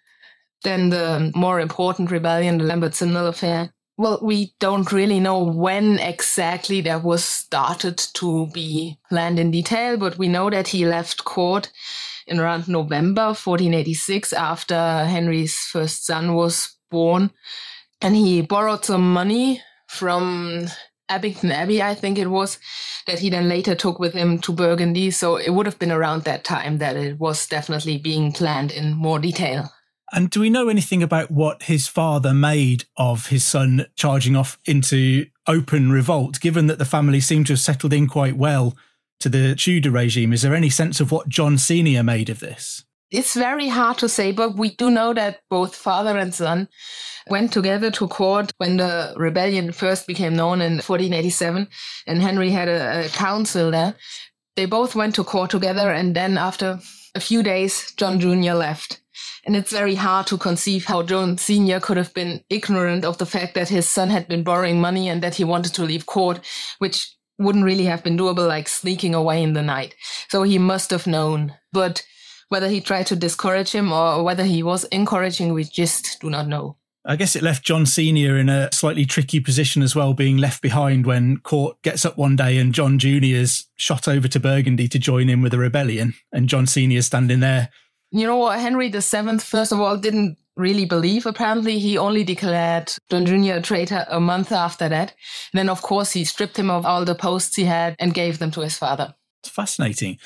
Then 0.62 0.90
the 0.90 1.32
more 1.34 1.60
important 1.60 2.10
rebellion, 2.10 2.58
the 2.58 2.64
Lambert 2.64 2.94
Simnel 2.94 3.26
affair, 3.26 3.70
well, 3.96 4.18
we 4.22 4.54
don't 4.58 4.90
really 4.90 5.20
know 5.20 5.44
when 5.44 5.98
exactly 6.00 6.80
that 6.80 7.04
was 7.04 7.24
started 7.24 7.98
to 8.14 8.48
be 8.48 8.98
planned 9.08 9.38
in 9.38 9.52
detail, 9.52 9.96
but 9.96 10.18
we 10.18 10.26
know 10.26 10.50
that 10.50 10.68
he 10.68 10.84
left 10.84 11.24
court 11.24 11.70
in 12.26 12.40
around 12.40 12.68
November 12.68 13.26
1486 13.26 14.32
after 14.32 15.04
Henry's 15.04 15.56
first 15.56 16.06
son 16.06 16.34
was 16.34 16.76
born. 16.90 17.30
And 18.00 18.14
he 18.14 18.42
borrowed 18.42 18.84
some 18.84 19.12
money 19.12 19.62
from 19.88 20.66
Abingdon 21.08 21.52
Abbey, 21.52 21.82
I 21.82 21.94
think 21.94 22.18
it 22.18 22.28
was, 22.28 22.58
that 23.06 23.18
he 23.18 23.30
then 23.30 23.48
later 23.48 23.74
took 23.74 23.98
with 23.98 24.14
him 24.14 24.38
to 24.40 24.52
Burgundy. 24.52 25.10
So 25.10 25.36
it 25.36 25.50
would 25.50 25.66
have 25.66 25.78
been 25.78 25.92
around 25.92 26.24
that 26.24 26.44
time 26.44 26.78
that 26.78 26.96
it 26.96 27.18
was 27.18 27.46
definitely 27.46 27.98
being 27.98 28.32
planned 28.32 28.70
in 28.70 28.94
more 28.94 29.18
detail. 29.18 29.70
And 30.12 30.30
do 30.30 30.40
we 30.40 30.50
know 30.50 30.68
anything 30.68 31.02
about 31.02 31.30
what 31.30 31.64
his 31.64 31.88
father 31.88 32.32
made 32.32 32.84
of 32.96 33.28
his 33.28 33.44
son 33.44 33.86
charging 33.96 34.36
off 34.36 34.58
into 34.64 35.26
open 35.46 35.90
revolt, 35.90 36.40
given 36.40 36.66
that 36.68 36.78
the 36.78 36.84
family 36.84 37.20
seemed 37.20 37.46
to 37.48 37.54
have 37.54 37.60
settled 37.60 37.92
in 37.92 38.06
quite 38.06 38.36
well 38.36 38.76
to 39.20 39.28
the 39.28 39.54
Tudor 39.54 39.90
regime? 39.90 40.32
Is 40.32 40.42
there 40.42 40.54
any 40.54 40.70
sense 40.70 41.00
of 41.00 41.10
what 41.12 41.28
John 41.28 41.58
Sr. 41.58 42.02
made 42.02 42.30
of 42.30 42.40
this? 42.40 42.84
It's 43.10 43.34
very 43.34 43.68
hard 43.68 43.98
to 43.98 44.08
say, 44.08 44.32
but 44.32 44.56
we 44.56 44.70
do 44.74 44.90
know 44.90 45.14
that 45.14 45.40
both 45.48 45.76
father 45.76 46.18
and 46.18 46.34
son 46.34 46.68
went 47.28 47.52
together 47.52 47.90
to 47.92 48.08
court 48.08 48.50
when 48.58 48.76
the 48.76 49.14
rebellion 49.16 49.72
first 49.72 50.06
became 50.06 50.34
known 50.34 50.60
in 50.60 50.74
1487, 50.74 51.68
and 52.06 52.22
Henry 52.22 52.50
had 52.50 52.68
a, 52.68 53.06
a 53.06 53.08
council 53.10 53.70
there. 53.70 53.94
They 54.56 54.66
both 54.66 54.94
went 54.94 55.14
to 55.16 55.24
court 55.24 55.50
together, 55.50 55.90
and 55.90 56.14
then 56.14 56.36
after 56.36 56.80
a 57.14 57.20
few 57.20 57.42
days, 57.42 57.92
John 57.96 58.20
Jr. 58.20 58.54
left. 58.54 59.00
And 59.46 59.54
it's 59.54 59.72
very 59.72 59.94
hard 59.94 60.26
to 60.28 60.38
conceive 60.38 60.86
how 60.86 61.02
John 61.02 61.38
Sr. 61.38 61.78
could 61.78 61.96
have 61.96 62.14
been 62.14 62.42
ignorant 62.48 63.04
of 63.04 63.18
the 63.18 63.26
fact 63.26 63.54
that 63.54 63.68
his 63.68 63.88
son 63.88 64.08
had 64.10 64.26
been 64.26 64.42
borrowing 64.42 64.80
money 64.80 65.08
and 65.08 65.22
that 65.22 65.34
he 65.34 65.44
wanted 65.44 65.74
to 65.74 65.84
leave 65.84 66.06
court, 66.06 66.40
which 66.78 67.13
wouldn't 67.38 67.64
really 67.64 67.84
have 67.84 68.04
been 68.04 68.16
doable 68.16 68.46
like 68.46 68.68
sneaking 68.68 69.14
away 69.14 69.42
in 69.42 69.52
the 69.52 69.62
night. 69.62 69.94
So 70.28 70.42
he 70.42 70.58
must 70.58 70.90
have 70.90 71.06
known. 71.06 71.54
But 71.72 72.04
whether 72.48 72.68
he 72.68 72.80
tried 72.80 73.06
to 73.08 73.16
discourage 73.16 73.72
him 73.72 73.92
or 73.92 74.22
whether 74.22 74.44
he 74.44 74.62
was 74.62 74.84
encouraging, 74.84 75.52
we 75.52 75.64
just 75.64 76.20
do 76.20 76.30
not 76.30 76.48
know. 76.48 76.76
I 77.06 77.16
guess 77.16 77.36
it 77.36 77.42
left 77.42 77.64
John 77.64 77.84
Sr. 77.84 78.38
in 78.38 78.48
a 78.48 78.70
slightly 78.72 79.04
tricky 79.04 79.38
position 79.38 79.82
as 79.82 79.94
well, 79.94 80.14
being 80.14 80.38
left 80.38 80.62
behind 80.62 81.04
when 81.04 81.36
court 81.38 81.82
gets 81.82 82.06
up 82.06 82.16
one 82.16 82.34
day 82.34 82.56
and 82.56 82.72
John 82.72 82.98
Jr. 82.98 83.24
is 83.24 83.66
shot 83.76 84.08
over 84.08 84.26
to 84.28 84.40
Burgundy 84.40 84.88
to 84.88 84.98
join 84.98 85.28
in 85.28 85.42
with 85.42 85.52
a 85.52 85.58
rebellion. 85.58 86.14
And 86.32 86.48
John 86.48 86.66
Sr. 86.66 87.02
standing 87.02 87.40
there 87.40 87.68
you 88.14 88.28
know 88.28 88.36
what? 88.36 88.60
Henry 88.60 88.90
VII, 88.90 89.38
first 89.38 89.72
of 89.72 89.80
all, 89.80 89.96
didn't 89.96 90.38
really 90.56 90.84
believe. 90.84 91.26
Apparently, 91.26 91.78
he 91.78 91.98
only 91.98 92.24
declared 92.24 92.92
John 93.10 93.26
Jr. 93.26 93.54
a 93.54 93.62
traitor 93.62 94.04
a 94.08 94.20
month 94.20 94.52
after 94.52 94.88
that. 94.88 95.14
And 95.52 95.58
then, 95.58 95.68
of 95.68 95.82
course, 95.82 96.12
he 96.12 96.24
stripped 96.24 96.58
him 96.58 96.70
of 96.70 96.86
all 96.86 97.04
the 97.04 97.14
posts 97.14 97.56
he 97.56 97.64
had 97.64 97.96
and 97.98 98.14
gave 98.14 98.38
them 98.38 98.50
to 98.52 98.60
his 98.60 98.76
father. 98.76 99.14
It's 99.42 99.50
fascinating. 99.50 100.18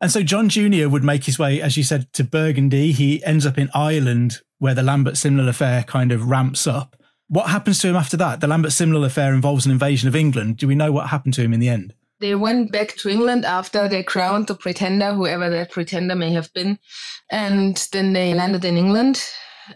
And 0.00 0.10
so 0.10 0.22
John 0.22 0.48
Jr. 0.48 0.88
would 0.88 1.04
make 1.04 1.24
his 1.24 1.38
way, 1.38 1.62
as 1.62 1.76
you 1.76 1.82
said, 1.82 2.12
to 2.14 2.24
Burgundy. 2.24 2.92
He 2.92 3.24
ends 3.24 3.46
up 3.46 3.58
in 3.58 3.70
Ireland, 3.74 4.40
where 4.58 4.74
the 4.74 4.82
Lambert 4.82 5.16
Simnel 5.16 5.48
affair 5.48 5.82
kind 5.84 6.12
of 6.12 6.28
ramps 6.28 6.66
up. 6.66 6.96
What 7.28 7.48
happens 7.48 7.78
to 7.80 7.88
him 7.88 7.96
after 7.96 8.16
that? 8.18 8.40
The 8.40 8.46
Lambert 8.46 8.72
Simnel 8.72 9.04
affair 9.04 9.32
involves 9.32 9.64
an 9.64 9.72
invasion 9.72 10.08
of 10.08 10.16
England. 10.16 10.58
Do 10.58 10.68
we 10.68 10.74
know 10.74 10.92
what 10.92 11.08
happened 11.08 11.34
to 11.34 11.42
him 11.42 11.54
in 11.54 11.60
the 11.60 11.68
end? 11.68 11.94
They 12.20 12.34
went 12.34 12.70
back 12.70 12.96
to 12.96 13.08
England 13.08 13.44
after 13.44 13.88
they 13.88 14.02
crowned 14.02 14.46
the 14.46 14.54
pretender, 14.54 15.14
whoever 15.14 15.50
that 15.50 15.70
pretender 15.70 16.14
may 16.14 16.32
have 16.32 16.52
been. 16.52 16.78
And 17.30 17.76
then 17.92 18.12
they 18.12 18.34
landed 18.34 18.64
in 18.64 18.76
England 18.76 19.22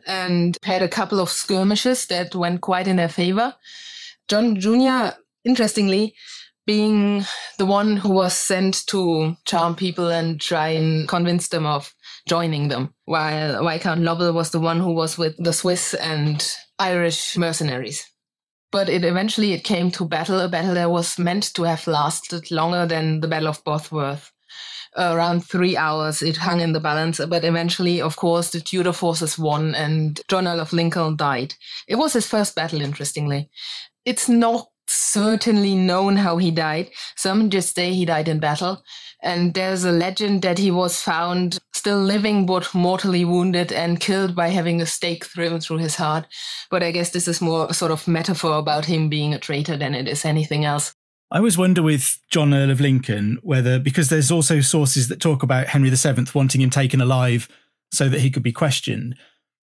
and 0.06 0.56
had 0.62 0.82
a 0.82 0.88
couple 0.88 1.20
of 1.20 1.30
skirmishes 1.30 2.06
that 2.06 2.34
went 2.34 2.60
quite 2.60 2.88
in 2.88 2.96
their 2.96 3.08
favor. 3.08 3.54
John 4.28 4.58
Jr., 4.60 5.16
interestingly, 5.44 6.14
being 6.66 7.24
the 7.58 7.66
one 7.66 7.96
who 7.96 8.10
was 8.10 8.34
sent 8.34 8.86
to 8.88 9.36
charm 9.46 9.74
people 9.74 10.08
and 10.08 10.40
try 10.40 10.68
and 10.68 11.08
convince 11.08 11.48
them 11.48 11.64
of 11.64 11.94
joining 12.26 12.68
them, 12.68 12.94
while 13.06 13.64
Viscount 13.66 14.02
Lovell 14.02 14.32
was 14.32 14.50
the 14.50 14.60
one 14.60 14.80
who 14.80 14.92
was 14.92 15.16
with 15.16 15.34
the 15.38 15.52
Swiss 15.52 15.94
and 15.94 16.46
Irish 16.78 17.38
mercenaries 17.38 18.04
but 18.70 18.88
it 18.88 19.04
eventually 19.04 19.52
it 19.52 19.64
came 19.64 19.90
to 19.92 20.04
battle, 20.04 20.40
a 20.40 20.48
battle 20.48 20.74
that 20.74 20.90
was 20.90 21.18
meant 21.18 21.54
to 21.54 21.62
have 21.62 21.86
lasted 21.86 22.50
longer 22.50 22.86
than 22.86 23.20
the 23.20 23.28
Battle 23.28 23.48
of 23.48 23.64
Bosworth. 23.64 24.32
Around 24.98 25.46
three 25.46 25.76
hours, 25.76 26.22
it 26.22 26.36
hung 26.36 26.60
in 26.60 26.72
the 26.72 26.80
balance, 26.80 27.20
but 27.28 27.44
eventually, 27.44 28.00
of 28.00 28.16
course, 28.16 28.50
the 28.50 28.60
Tudor 28.60 28.92
forces 28.92 29.38
won 29.38 29.74
and 29.76 30.20
John 30.28 30.48
Earl 30.48 30.58
of 30.58 30.72
Lincoln 30.72 31.14
died. 31.14 31.54
It 31.86 31.94
was 31.94 32.14
his 32.14 32.26
first 32.26 32.56
battle, 32.56 32.80
interestingly. 32.80 33.48
It's 34.04 34.28
not 34.28 34.66
certainly 34.88 35.74
known 35.74 36.16
how 36.16 36.38
he 36.38 36.50
died. 36.50 36.90
Some 37.16 37.50
just 37.50 37.74
say 37.74 37.92
he 37.92 38.04
died 38.04 38.28
in 38.28 38.40
battle. 38.40 38.82
And 39.22 39.54
there's 39.54 39.84
a 39.84 39.92
legend 39.92 40.42
that 40.42 40.58
he 40.58 40.70
was 40.70 41.00
found 41.00 41.58
still 41.74 42.00
living 42.00 42.46
but 42.46 42.74
mortally 42.74 43.24
wounded 43.24 43.72
and 43.72 44.00
killed 44.00 44.34
by 44.34 44.48
having 44.48 44.80
a 44.80 44.86
stake 44.86 45.28
driven 45.28 45.60
through 45.60 45.78
his 45.78 45.96
heart. 45.96 46.26
But 46.70 46.82
I 46.82 46.90
guess 46.90 47.10
this 47.10 47.28
is 47.28 47.40
more 47.40 47.72
sort 47.72 47.92
of 47.92 48.08
metaphor 48.08 48.58
about 48.58 48.86
him 48.86 49.08
being 49.08 49.34
a 49.34 49.38
traitor 49.38 49.76
than 49.76 49.94
it 49.94 50.08
is 50.08 50.24
anything 50.24 50.64
else. 50.64 50.94
I 51.30 51.38
always 51.38 51.58
wonder 51.58 51.82
with 51.82 52.20
John 52.30 52.54
Earl 52.54 52.70
of 52.70 52.80
Lincoln 52.80 53.38
whether, 53.42 53.78
because 53.78 54.08
there's 54.08 54.30
also 54.30 54.60
sources 54.60 55.08
that 55.08 55.20
talk 55.20 55.42
about 55.42 55.68
Henry 55.68 55.90
VII 55.90 56.26
wanting 56.34 56.62
him 56.62 56.70
taken 56.70 57.00
alive 57.00 57.48
so 57.92 58.08
that 58.08 58.20
he 58.20 58.30
could 58.30 58.42
be 58.42 58.52
questioned. 58.52 59.14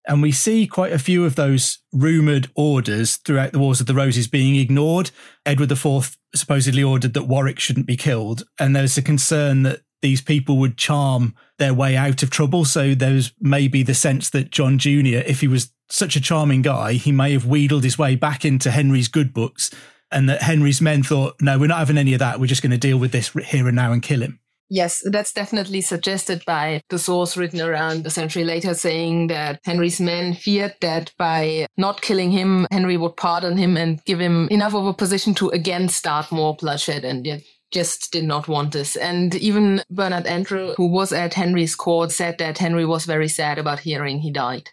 And 0.08 0.22
we 0.22 0.32
see 0.32 0.68
quite 0.68 0.94
a 0.94 1.00
few 1.00 1.26
of 1.26 1.36
those 1.36 1.80
rumoured 1.92 2.52
orders 2.54 3.18
throughout 3.18 3.52
the 3.52 3.60
Wars 3.60 3.80
of 3.80 3.88
the 3.88 3.96
Roses 3.96 4.28
being 4.28 4.56
ignored. 4.56 5.10
Edward 5.46 5.72
IV 5.72 6.16
supposedly 6.36 6.84
ordered 6.84 7.16
that 7.16 7.24
Warwick 7.24 7.60
shouldn't 7.60 7.88
be 7.88 7.98
killed. 7.98 8.44
And 8.60 8.76
there's 8.76 8.98
a 8.98 9.02
concern 9.02 9.64
that 9.64 9.82
these 10.04 10.22
people 10.22 10.58
would 10.58 10.78
charm 10.78 11.34
their 11.58 11.74
way 11.74 11.98
out 11.98 12.22
of 12.22 12.30
trouble. 12.30 12.66
So 12.66 12.94
there's 12.94 13.34
maybe 13.40 13.82
the 13.82 13.96
sense 13.96 14.30
that 14.30 14.52
John 14.52 14.78
Jr., 14.78 15.24
if 15.26 15.42
he 15.42 15.48
was 15.48 15.72
such 15.90 16.16
a 16.16 16.22
charming 16.22 16.62
guy, 16.62 16.94
he 16.94 17.12
may 17.12 17.32
have 17.32 17.48
wheedled 17.48 17.84
his 17.84 17.98
way 17.98 18.16
back 18.16 18.46
into 18.46 18.70
Henry's 18.70 19.08
good 19.08 19.34
books. 19.34 19.72
And 20.12 20.30
that 20.30 20.42
Henry's 20.42 20.82
men 20.82 21.04
thought, 21.04 21.36
no, 21.42 21.58
we're 21.58 21.68
not 21.68 21.80
having 21.80 21.98
any 21.98 22.14
of 22.14 22.20
that. 22.20 22.40
We're 22.40 22.46
just 22.46 22.62
going 22.62 22.72
to 22.72 22.78
deal 22.78 22.98
with 22.98 23.12
this 23.12 23.30
here 23.30 23.68
and 23.68 23.76
now 23.76 23.92
and 23.92 24.02
kill 24.02 24.22
him. 24.22 24.40
Yes, 24.70 25.04
that's 25.06 25.32
definitely 25.32 25.82
suggested 25.82 26.44
by 26.46 26.82
the 26.90 26.98
source 26.98 27.38
written 27.38 27.62
around 27.62 28.06
a 28.06 28.10
century 28.10 28.44
later, 28.44 28.74
saying 28.74 29.28
that 29.28 29.60
Henry's 29.64 30.00
men 30.00 30.34
feared 30.34 30.74
that 30.82 31.12
by 31.20 31.68
not 31.78 32.02
killing 32.02 32.32
him, 32.32 32.66
Henry 32.72 32.98
would 32.98 33.16
pardon 33.16 33.58
him 33.58 33.78
and 33.78 34.04
give 34.06 34.20
him 34.20 34.48
enough 34.50 34.74
of 34.74 34.88
a 34.88 34.94
position 34.94 35.36
to 35.36 35.50
again 35.50 35.88
start 35.88 36.32
more 36.32 36.56
bloodshed. 36.56 37.06
And 37.06 37.26
yet 37.26 37.44
just 37.72 38.12
did 38.12 38.24
not 38.24 38.48
want 38.48 38.72
this. 38.72 38.96
And 38.96 39.36
even 39.36 39.84
Bernard 39.90 40.26
André, 40.26 40.76
who 40.78 40.88
was 40.88 41.12
at 41.12 41.34
Henry's 41.34 41.76
court, 41.76 42.12
said 42.12 42.38
that 42.40 42.58
Henry 42.58 42.86
was 42.86 43.06
very 43.06 43.28
sad 43.28 43.58
about 43.58 43.80
hearing 43.80 44.20
he 44.20 44.32
died. 44.32 44.70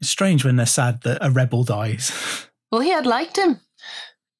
It's 0.00 0.10
strange 0.10 0.44
when 0.44 0.56
they're 0.56 0.66
sad 0.66 1.02
that 1.02 1.18
a 1.20 1.30
rebel 1.30 1.64
dies. 1.64 2.12
Well, 2.72 2.80
he 2.80 2.88
had 2.88 3.04
liked 3.04 3.36
him. 3.36 3.60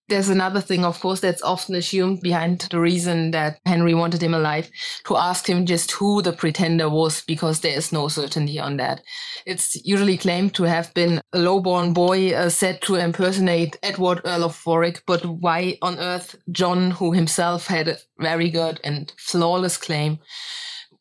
There's 0.09 0.29
another 0.29 0.61
thing, 0.61 0.85
of 0.85 1.01
course, 1.01 1.21
that's 1.21 1.43
often 1.43 1.75
assumed 1.75 2.21
behind 2.21 2.61
the 2.71 2.81
reason 2.81 3.31
that 3.31 3.61
Henry 3.65 3.95
wanted 3.95 4.23
him 4.23 4.35
alive 4.35 4.69
to 5.07 5.17
ask 5.17 5.49
him 5.49 5.65
just 5.65 5.93
who 5.93 6.21
the 6.21 6.33
pretender 6.33 6.91
was, 6.91 7.23
because 7.23 7.61
there 7.61 7.77
is 7.77 7.93
no 7.93 8.09
certainty 8.09 8.59
on 8.59 8.77
that. 8.77 9.03
It's 9.47 9.75
usually 9.87 10.19
claimed 10.19 10.55
to 10.55 10.65
have 10.65 10.93
been 10.93 11.23
a 11.33 11.39
lowborn 11.39 11.95
boy 11.95 12.35
uh, 12.35 12.51
said 12.51 12.83
to 12.83 12.97
impersonate 12.97 13.79
Edward, 13.83 14.21
Earl 14.25 14.45
of 14.45 14.61
Warwick, 14.67 15.03
but 15.07 15.25
why 15.25 15.79
on 15.81 15.99
earth 15.99 16.37
John, 16.51 16.91
who 16.91 17.13
himself 17.13 17.69
had 17.69 17.89
a 17.89 17.97
very 18.19 18.51
good 18.51 18.81
and 18.85 19.13
flawless 19.19 19.77
claim, 19.77 20.19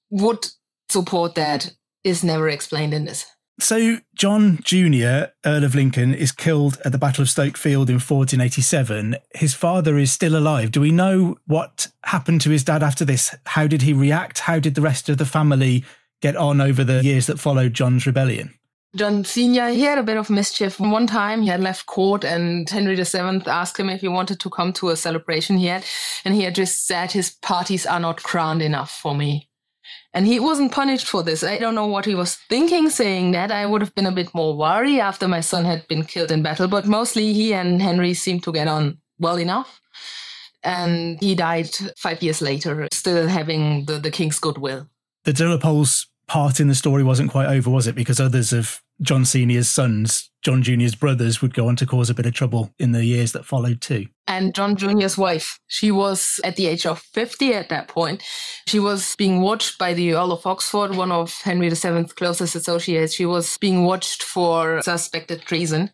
would 0.09 0.45
support 0.89 1.35
that 1.35 1.71
is 2.03 2.23
never 2.23 2.47
explained 2.49 2.93
in 2.93 3.05
this. 3.05 3.25
So, 3.62 3.97
John 4.15 4.58
Jr., 4.63 5.30
Earl 5.45 5.63
of 5.63 5.76
Lincoln, 5.76 6.15
is 6.15 6.32
killed 6.32 6.82
at 6.84 6.91
the 6.91 6.97
Battle 6.97 7.21
of 7.21 7.30
Stoke 7.30 7.58
Field 7.58 7.91
in 7.91 7.97
1487. 7.97 9.17
His 9.36 9.54
father 9.54 10.00
is 10.00 10.12
still 10.12 10.36
alive. 10.36 10.71
Do 10.71 10.82
we 10.82 10.91
know 10.91 11.38
what 11.45 11.88
happened 12.04 12.41
to 12.41 12.50
his 12.50 12.63
dad 12.63 12.82
after 12.82 13.06
this? 13.06 13.36
How 13.45 13.67
did 13.67 13.84
he 13.84 13.93
react? 13.93 14.39
How 14.39 14.58
did 14.58 14.74
the 14.74 14.82
rest 14.82 15.10
of 15.10 15.19
the 15.19 15.28
family 15.28 15.86
get 16.24 16.36
on 16.36 16.60
over 16.60 16.84
the 16.84 17.04
years 17.04 17.28
that 17.28 17.39
followed 17.39 17.76
John's 17.76 18.08
rebellion? 18.08 18.56
John 18.95 19.24
Sr., 19.24 19.69
he 19.69 19.84
had 19.84 20.00
a 20.00 20.04
bit 20.04 20.17
of 20.17 20.32
mischief. 20.32 20.80
One 20.80 21.06
time 21.06 21.43
he 21.43 21.47
had 21.47 21.62
left 21.62 21.86
court 21.86 22.26
and 22.26 22.67
Henry 22.67 22.95
VII 22.95 23.43
asked 23.45 23.80
him 23.80 23.89
if 23.89 24.02
he 24.02 24.08
wanted 24.08 24.39
to 24.39 24.50
come 24.50 24.74
to 24.74 24.89
a 24.89 24.97
celebration 24.97 25.58
he 25.58 25.67
had. 25.67 25.86
And 26.26 26.34
he 26.34 26.41
had 26.41 26.56
just 26.56 26.88
said, 26.88 27.12
his 27.12 27.30
parties 27.30 27.86
are 27.86 28.00
not 28.00 28.24
grand 28.24 28.63
enough 28.63 28.91
for 28.91 29.13
me. 29.13 29.50
And 30.13 30.28
he 30.28 30.39
wasn't 30.39 30.74
punished 30.74 31.08
for 31.08 31.24
this. 31.24 31.43
I 31.43 31.58
don't 31.58 31.76
know 31.76 31.88
what 31.88 32.06
he 32.06 32.15
was 32.15 32.36
thinking 32.36 32.89
saying 32.89 33.32
that. 33.32 33.50
I 33.50 33.65
would 33.65 33.82
have 33.82 33.95
been 33.95 34.06
a 34.06 34.12
bit 34.12 34.34
more 34.34 34.58
worried 34.58 35.00
after 35.00 35.28
my 35.28 35.39
son 35.39 35.63
had 35.63 35.88
been 35.88 36.04
killed 36.04 36.32
in 36.32 36.43
battle, 36.43 36.67
but 36.67 36.86
mostly 36.86 37.32
he 37.32 37.54
and 37.54 37.82
Henry 37.82 38.13
seemed 38.13 38.43
to 38.43 38.52
get 38.52 38.67
on 38.67 38.97
well 39.19 39.39
enough. 39.39 39.80
And 40.63 41.17
he 41.21 41.34
died 41.34 41.69
five 41.97 42.21
years 42.21 42.41
later, 42.41 42.88
still 42.91 43.28
having 43.28 43.86
the, 43.86 44.00
the 44.00 44.12
king's 44.12 44.38
goodwill. 44.38 44.88
The 45.24 45.34
De 45.34 45.58
part 46.28 46.60
in 46.60 46.67
the 46.67 46.76
story 46.76 47.04
wasn't 47.04 47.32
quite 47.32 47.47
over, 47.47 47.69
was 47.69 47.88
it? 47.88 47.95
Because 47.95 48.19
others 48.19 48.54
of 48.54 48.82
John 49.01 49.25
Senior's 49.25 49.67
sons, 49.67 50.29
John 50.43 50.61
Junior's 50.61 50.93
brothers, 50.93 51.41
would 51.41 51.55
go 51.55 51.67
on 51.67 51.75
to 51.77 51.87
cause 51.87 52.09
a 52.11 52.13
bit 52.13 52.27
of 52.27 52.33
trouble 52.33 52.71
in 52.77 52.91
the 52.91 53.03
years 53.03 53.31
that 53.31 53.45
followed 53.45 53.81
too. 53.81 54.05
And 54.27 54.53
John 54.53 54.75
Junior's 54.75 55.17
wife, 55.17 55.59
she 55.67 55.91
was 55.91 56.39
at 56.43 56.55
the 56.55 56.67
age 56.67 56.85
of 56.85 56.99
50 56.99 57.53
at 57.53 57.69
that 57.69 57.87
point. 57.87 58.23
She 58.67 58.79
was 58.79 59.15
being 59.15 59.41
watched 59.41 59.79
by 59.79 59.95
the 59.95 60.13
Earl 60.13 60.31
of 60.31 60.45
Oxford, 60.45 60.95
one 60.95 61.11
of 61.11 61.33
Henry 61.41 61.69
VII's 61.69 62.13
closest 62.13 62.55
associates. 62.55 63.15
She 63.15 63.25
was 63.25 63.57
being 63.57 63.85
watched 63.85 64.21
for 64.21 64.81
suspected 64.83 65.41
treason. 65.41 65.91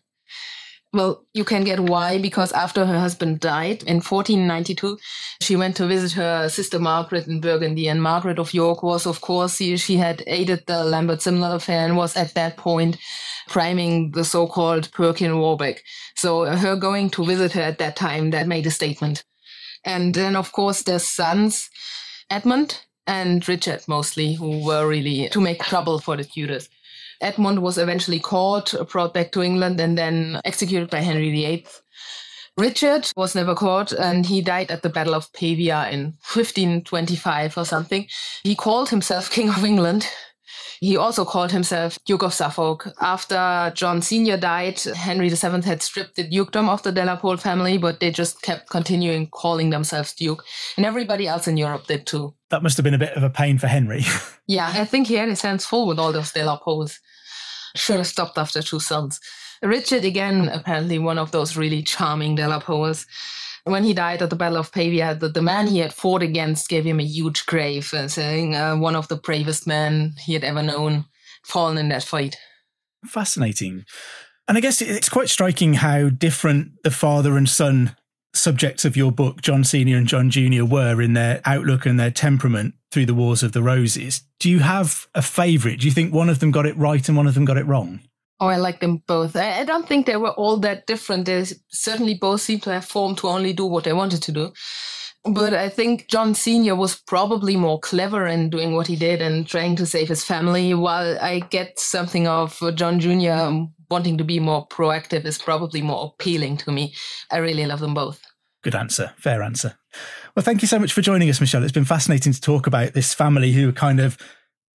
Well, 0.98 1.24
you 1.32 1.44
can 1.44 1.62
get 1.62 1.78
why, 1.78 2.18
because 2.18 2.50
after 2.50 2.84
her 2.84 2.98
husband 2.98 3.38
died 3.38 3.84
in 3.84 4.00
1492, 4.00 4.98
she 5.40 5.54
went 5.54 5.76
to 5.76 5.86
visit 5.86 6.10
her 6.16 6.48
sister 6.48 6.80
Margaret 6.80 7.28
in 7.28 7.40
Burgundy. 7.40 7.86
And 7.86 8.02
Margaret 8.02 8.40
of 8.40 8.52
York 8.52 8.82
was, 8.82 9.06
of 9.06 9.20
course, 9.20 9.58
she, 9.58 9.96
had 9.96 10.24
aided 10.26 10.64
the 10.66 10.82
Lambert 10.82 11.22
Simnel 11.22 11.52
affair 11.52 11.86
and 11.86 11.96
was 11.96 12.16
at 12.16 12.34
that 12.34 12.56
point 12.56 12.96
priming 13.46 14.10
the 14.10 14.24
so-called 14.24 14.90
Perkin 14.90 15.38
Warbeck. 15.38 15.84
So 16.16 16.46
her 16.46 16.74
going 16.74 17.10
to 17.10 17.24
visit 17.24 17.52
her 17.52 17.62
at 17.62 17.78
that 17.78 17.94
time, 17.94 18.30
that 18.30 18.48
made 18.48 18.66
a 18.66 18.72
statement. 18.72 19.22
And 19.84 20.16
then, 20.16 20.34
of 20.34 20.50
course, 20.50 20.82
their 20.82 20.98
sons, 20.98 21.70
Edmund 22.28 22.82
and 23.06 23.48
Richard 23.48 23.86
mostly, 23.86 24.34
who 24.34 24.66
were 24.66 24.88
really 24.88 25.28
to 25.28 25.40
make 25.40 25.62
trouble 25.62 26.00
for 26.00 26.16
the 26.16 26.24
Tudors. 26.24 26.68
Edmund 27.20 27.60
was 27.60 27.78
eventually 27.78 28.20
caught, 28.20 28.74
brought 28.90 29.14
back 29.14 29.32
to 29.32 29.42
England, 29.42 29.80
and 29.80 29.98
then 29.98 30.40
executed 30.44 30.90
by 30.90 31.00
Henry 31.00 31.30
VIII. 31.30 31.66
Richard 32.58 33.08
was 33.16 33.36
never 33.36 33.54
caught 33.54 33.92
and 33.92 34.26
he 34.26 34.40
died 34.40 34.72
at 34.72 34.82
the 34.82 34.88
Battle 34.88 35.14
of 35.14 35.32
Pavia 35.32 35.88
in 35.92 36.16
1525 36.34 37.56
or 37.56 37.64
something. 37.64 38.08
He 38.42 38.56
called 38.56 38.88
himself 38.88 39.30
King 39.36 39.48
of 39.48 39.64
England. 39.64 40.08
He 40.80 40.96
also 40.96 41.24
called 41.24 41.52
himself 41.52 41.98
Duke 42.04 42.22
of 42.22 42.34
Suffolk. 42.34 42.88
After 43.00 43.72
John 43.74 44.00
Sr. 44.02 44.36
died, 44.36 44.80
Henry 44.80 45.28
VII 45.28 45.62
had 45.62 45.82
stripped 45.82 46.16
the 46.16 46.28
dukedom 46.28 46.68
of 46.68 46.82
the 46.82 46.92
De 46.92 47.04
la 47.04 47.16
Pole 47.16 47.36
family, 47.36 47.78
but 47.78 48.00
they 48.00 48.10
just 48.10 48.42
kept 48.42 48.70
continuing 48.70 49.28
calling 49.28 49.70
themselves 49.70 50.14
Duke. 50.14 50.44
And 50.76 50.86
everybody 50.86 51.26
else 51.26 51.48
in 51.48 51.56
Europe 51.56 51.86
did 51.86 52.06
too. 52.06 52.34
That 52.50 52.62
must 52.62 52.76
have 52.76 52.84
been 52.84 52.94
a 52.94 52.98
bit 52.98 53.14
of 53.14 53.22
a 53.22 53.30
pain 53.30 53.58
for 53.58 53.66
Henry. 53.66 54.04
yeah, 54.46 54.72
I 54.74 54.84
think 54.84 55.08
he 55.08 55.14
had 55.14 55.28
his 55.28 55.42
hands 55.42 55.66
full 55.66 55.86
with 55.86 55.98
all 55.98 56.12
those 56.12 56.32
De 56.32 56.44
la 56.44 56.58
Poles. 56.58 56.98
Should 57.74 57.96
have 57.96 58.06
stopped 58.06 58.38
after 58.38 58.62
two 58.62 58.80
sons. 58.80 59.20
Richard, 59.62 60.04
again, 60.04 60.48
apparently 60.48 60.98
one 60.98 61.18
of 61.18 61.32
those 61.32 61.56
really 61.56 61.82
charming 61.82 62.36
De 62.36 62.46
la 62.46 62.60
Poles. 62.60 63.06
When 63.68 63.84
he 63.84 63.92
died 63.92 64.22
at 64.22 64.30
the 64.30 64.36
Battle 64.36 64.56
of 64.56 64.72
Pavia, 64.72 65.14
the, 65.14 65.28
the 65.28 65.42
man 65.42 65.66
he 65.66 65.80
had 65.80 65.92
fought 65.92 66.22
against 66.22 66.70
gave 66.70 66.84
him 66.86 67.00
a 67.00 67.04
huge 67.04 67.44
grave, 67.44 67.92
uh, 67.92 68.08
saying 68.08 68.56
uh, 68.56 68.76
one 68.76 68.96
of 68.96 69.08
the 69.08 69.16
bravest 69.16 69.66
men 69.66 70.14
he 70.18 70.32
had 70.32 70.42
ever 70.42 70.62
known 70.62 71.04
fallen 71.44 71.76
in 71.76 71.90
that 71.90 72.02
fight. 72.02 72.38
Fascinating. 73.04 73.84
And 74.48 74.56
I 74.56 74.62
guess 74.62 74.80
it's 74.80 75.10
quite 75.10 75.28
striking 75.28 75.74
how 75.74 76.08
different 76.08 76.82
the 76.82 76.90
father 76.90 77.36
and 77.36 77.46
son 77.46 77.94
subjects 78.32 78.86
of 78.86 78.96
your 78.96 79.12
book, 79.12 79.42
John 79.42 79.64
Sr. 79.64 79.98
and 79.98 80.06
John 80.06 80.30
Jr., 80.30 80.64
were 80.64 81.02
in 81.02 81.12
their 81.12 81.42
outlook 81.44 81.84
and 81.84 82.00
their 82.00 82.10
temperament 82.10 82.74
through 82.90 83.06
the 83.06 83.14
Wars 83.14 83.42
of 83.42 83.52
the 83.52 83.62
Roses. 83.62 84.22
Do 84.40 84.48
you 84.48 84.60
have 84.60 85.08
a 85.14 85.20
favourite? 85.20 85.80
Do 85.80 85.86
you 85.86 85.92
think 85.92 86.14
one 86.14 86.30
of 86.30 86.38
them 86.38 86.50
got 86.50 86.64
it 86.64 86.76
right 86.78 87.06
and 87.06 87.16
one 87.16 87.26
of 87.26 87.34
them 87.34 87.44
got 87.44 87.58
it 87.58 87.66
wrong? 87.66 88.00
Oh, 88.40 88.46
I 88.46 88.56
like 88.56 88.80
them 88.80 89.02
both. 89.06 89.34
I, 89.34 89.60
I 89.60 89.64
don't 89.64 89.88
think 89.88 90.06
they 90.06 90.16
were 90.16 90.30
all 90.30 90.58
that 90.58 90.86
different. 90.86 91.26
They 91.26 91.44
certainly 91.70 92.14
both 92.14 92.40
seem 92.40 92.60
to 92.60 92.72
have 92.72 92.84
formed 92.84 93.18
to 93.18 93.28
only 93.28 93.52
do 93.52 93.66
what 93.66 93.84
they 93.84 93.92
wanted 93.92 94.22
to 94.22 94.32
do. 94.32 94.52
But 95.24 95.52
I 95.52 95.68
think 95.68 96.08
John 96.08 96.34
Sr. 96.34 96.76
was 96.76 96.96
probably 96.96 97.56
more 97.56 97.80
clever 97.80 98.26
in 98.26 98.50
doing 98.50 98.74
what 98.74 98.86
he 98.86 98.96
did 98.96 99.20
and 99.20 99.46
trying 99.46 99.76
to 99.76 99.86
save 99.86 100.08
his 100.08 100.24
family, 100.24 100.72
while 100.74 101.18
I 101.20 101.40
get 101.40 101.78
something 101.78 102.28
of 102.28 102.62
uh, 102.62 102.70
John 102.70 103.00
Jr. 103.00 103.32
Um, 103.32 103.74
wanting 103.90 104.18
to 104.18 104.24
be 104.24 104.38
more 104.38 104.66
proactive 104.68 105.24
is 105.24 105.38
probably 105.38 105.82
more 105.82 106.12
appealing 106.14 106.58
to 106.58 106.72
me. 106.72 106.94
I 107.30 107.38
really 107.38 107.66
love 107.66 107.80
them 107.80 107.94
both. 107.94 108.22
Good 108.62 108.74
answer. 108.74 109.12
Fair 109.16 109.42
answer. 109.42 109.76
Well, 110.34 110.44
thank 110.44 110.62
you 110.62 110.68
so 110.68 110.78
much 110.78 110.92
for 110.92 111.02
joining 111.02 111.28
us, 111.28 111.40
Michèle. 111.40 111.62
It's 111.62 111.72
been 111.72 111.84
fascinating 111.84 112.32
to 112.32 112.40
talk 112.40 112.66
about 112.66 112.92
this 112.92 113.12
family 113.14 113.52
who 113.52 113.68
are 113.70 113.72
kind 113.72 113.98
of 113.98 114.16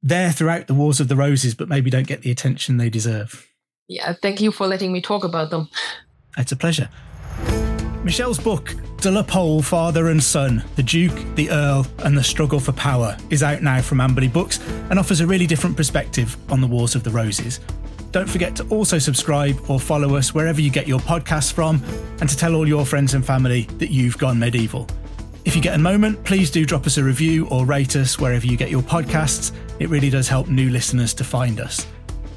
there 0.02 0.32
throughout 0.32 0.68
the 0.68 0.74
Wars 0.74 1.00
of 1.00 1.08
the 1.08 1.16
Roses, 1.16 1.56
but 1.56 1.70
maybe 1.70 1.90
don't 1.90 2.08
get 2.08 2.22
the 2.22 2.32
attention 2.32 2.78
they 2.78 2.90
deserve. 2.90 3.48
Yeah, 3.88 4.14
thank 4.22 4.42
you 4.42 4.52
for 4.52 4.68
letting 4.68 4.92
me 4.92 5.02
talk 5.02 5.24
about 5.24 5.50
them. 5.50 5.70
It's 6.38 6.52
a 6.52 6.56
pleasure. 6.56 6.90
Michèle's 8.04 8.40
book, 8.40 8.76
De 8.98 9.10
la 9.10 9.24
Pole, 9.24 9.62
Father 9.62 10.08
and 10.08 10.22
Son 10.22 10.64
The 10.76 10.84
Duke, 10.84 11.36
the 11.36 11.50
Earl, 11.50 11.88
and 12.00 12.18
the 12.18 12.24
Struggle 12.24 12.60
for 12.60 12.74
Power, 12.74 13.18
is 13.30 13.44
out 13.44 13.62
now 13.62 13.82
from 13.82 14.00
Amberley 14.00 14.32
Books 14.32 14.60
and 14.90 15.00
offers 15.00 15.22
a 15.22 15.28
really 15.28 15.48
different 15.48 15.78
perspective 15.78 16.36
on 16.52 16.60
the 16.60 16.68
Wars 16.68 16.96
of 16.96 17.04
the 17.04 17.12
Roses. 17.12 17.60
Don't 18.12 18.30
forget 18.30 18.56
to 18.58 18.68
also 18.68 19.00
subscribe 19.00 19.58
or 19.70 19.80
follow 19.80 20.16
us 20.16 20.34
wherever 20.34 20.62
you 20.62 20.70
get 20.70 20.88
your 20.88 21.00
podcasts 21.00 21.52
from 21.52 21.82
and 22.20 22.30
to 22.30 22.38
tell 22.38 22.56
all 22.56 22.68
your 22.68 22.86
friends 22.86 23.14
and 23.14 23.26
family 23.26 23.64
that 23.80 23.90
you've 23.90 24.18
gone 24.18 24.38
medieval. 24.38 24.88
If 25.46 25.56
you 25.56 25.62
get 25.62 25.76
a 25.76 25.80
moment, 25.80 26.24
please 26.24 26.52
do 26.52 26.66
drop 26.66 26.86
us 26.86 26.98
a 26.98 27.04
review 27.04 27.48
or 27.50 27.66
rate 27.66 27.96
us 27.96 28.20
wherever 28.20 28.46
you 28.46 28.56
get 28.56 28.70
your 28.70 28.84
podcasts. 28.84 29.52
It 29.80 29.90
really 29.90 30.10
does 30.10 30.28
help 30.28 30.48
new 30.48 30.70
listeners 30.70 31.14
to 31.16 31.24
find 31.24 31.60
us. 31.60 31.88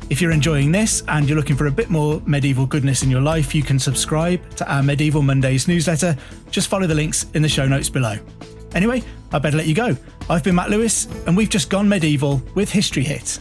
If 0.08 0.20
you're 0.20 0.30
enjoying 0.30 0.70
this 0.70 1.02
and 1.08 1.28
you're 1.28 1.36
looking 1.36 1.56
for 1.56 1.66
a 1.66 1.70
bit 1.70 1.90
more 1.90 2.22
medieval 2.26 2.64
goodness 2.64 3.02
in 3.02 3.10
your 3.10 3.20
life, 3.20 3.56
you 3.56 3.62
can 3.62 3.78
subscribe 3.78 4.54
to 4.56 4.72
our 4.72 4.80
Medieval 4.80 5.20
Mondays 5.20 5.66
newsletter. 5.66 6.16
Just 6.50 6.68
follow 6.68 6.86
the 6.86 6.94
links 6.94 7.26
in 7.34 7.42
the 7.42 7.48
show 7.48 7.66
notes 7.66 7.90
below. 7.90 8.16
Anyway, 8.74 9.02
I 9.32 9.40
better 9.40 9.56
let 9.56 9.66
you 9.66 9.74
go. 9.74 9.96
I've 10.30 10.44
been 10.44 10.54
Matt 10.54 10.70
Lewis, 10.70 11.06
and 11.26 11.36
we've 11.36 11.50
just 11.50 11.70
gone 11.70 11.88
medieval 11.88 12.40
with 12.54 12.70
History 12.70 13.02
Hit. 13.02 13.40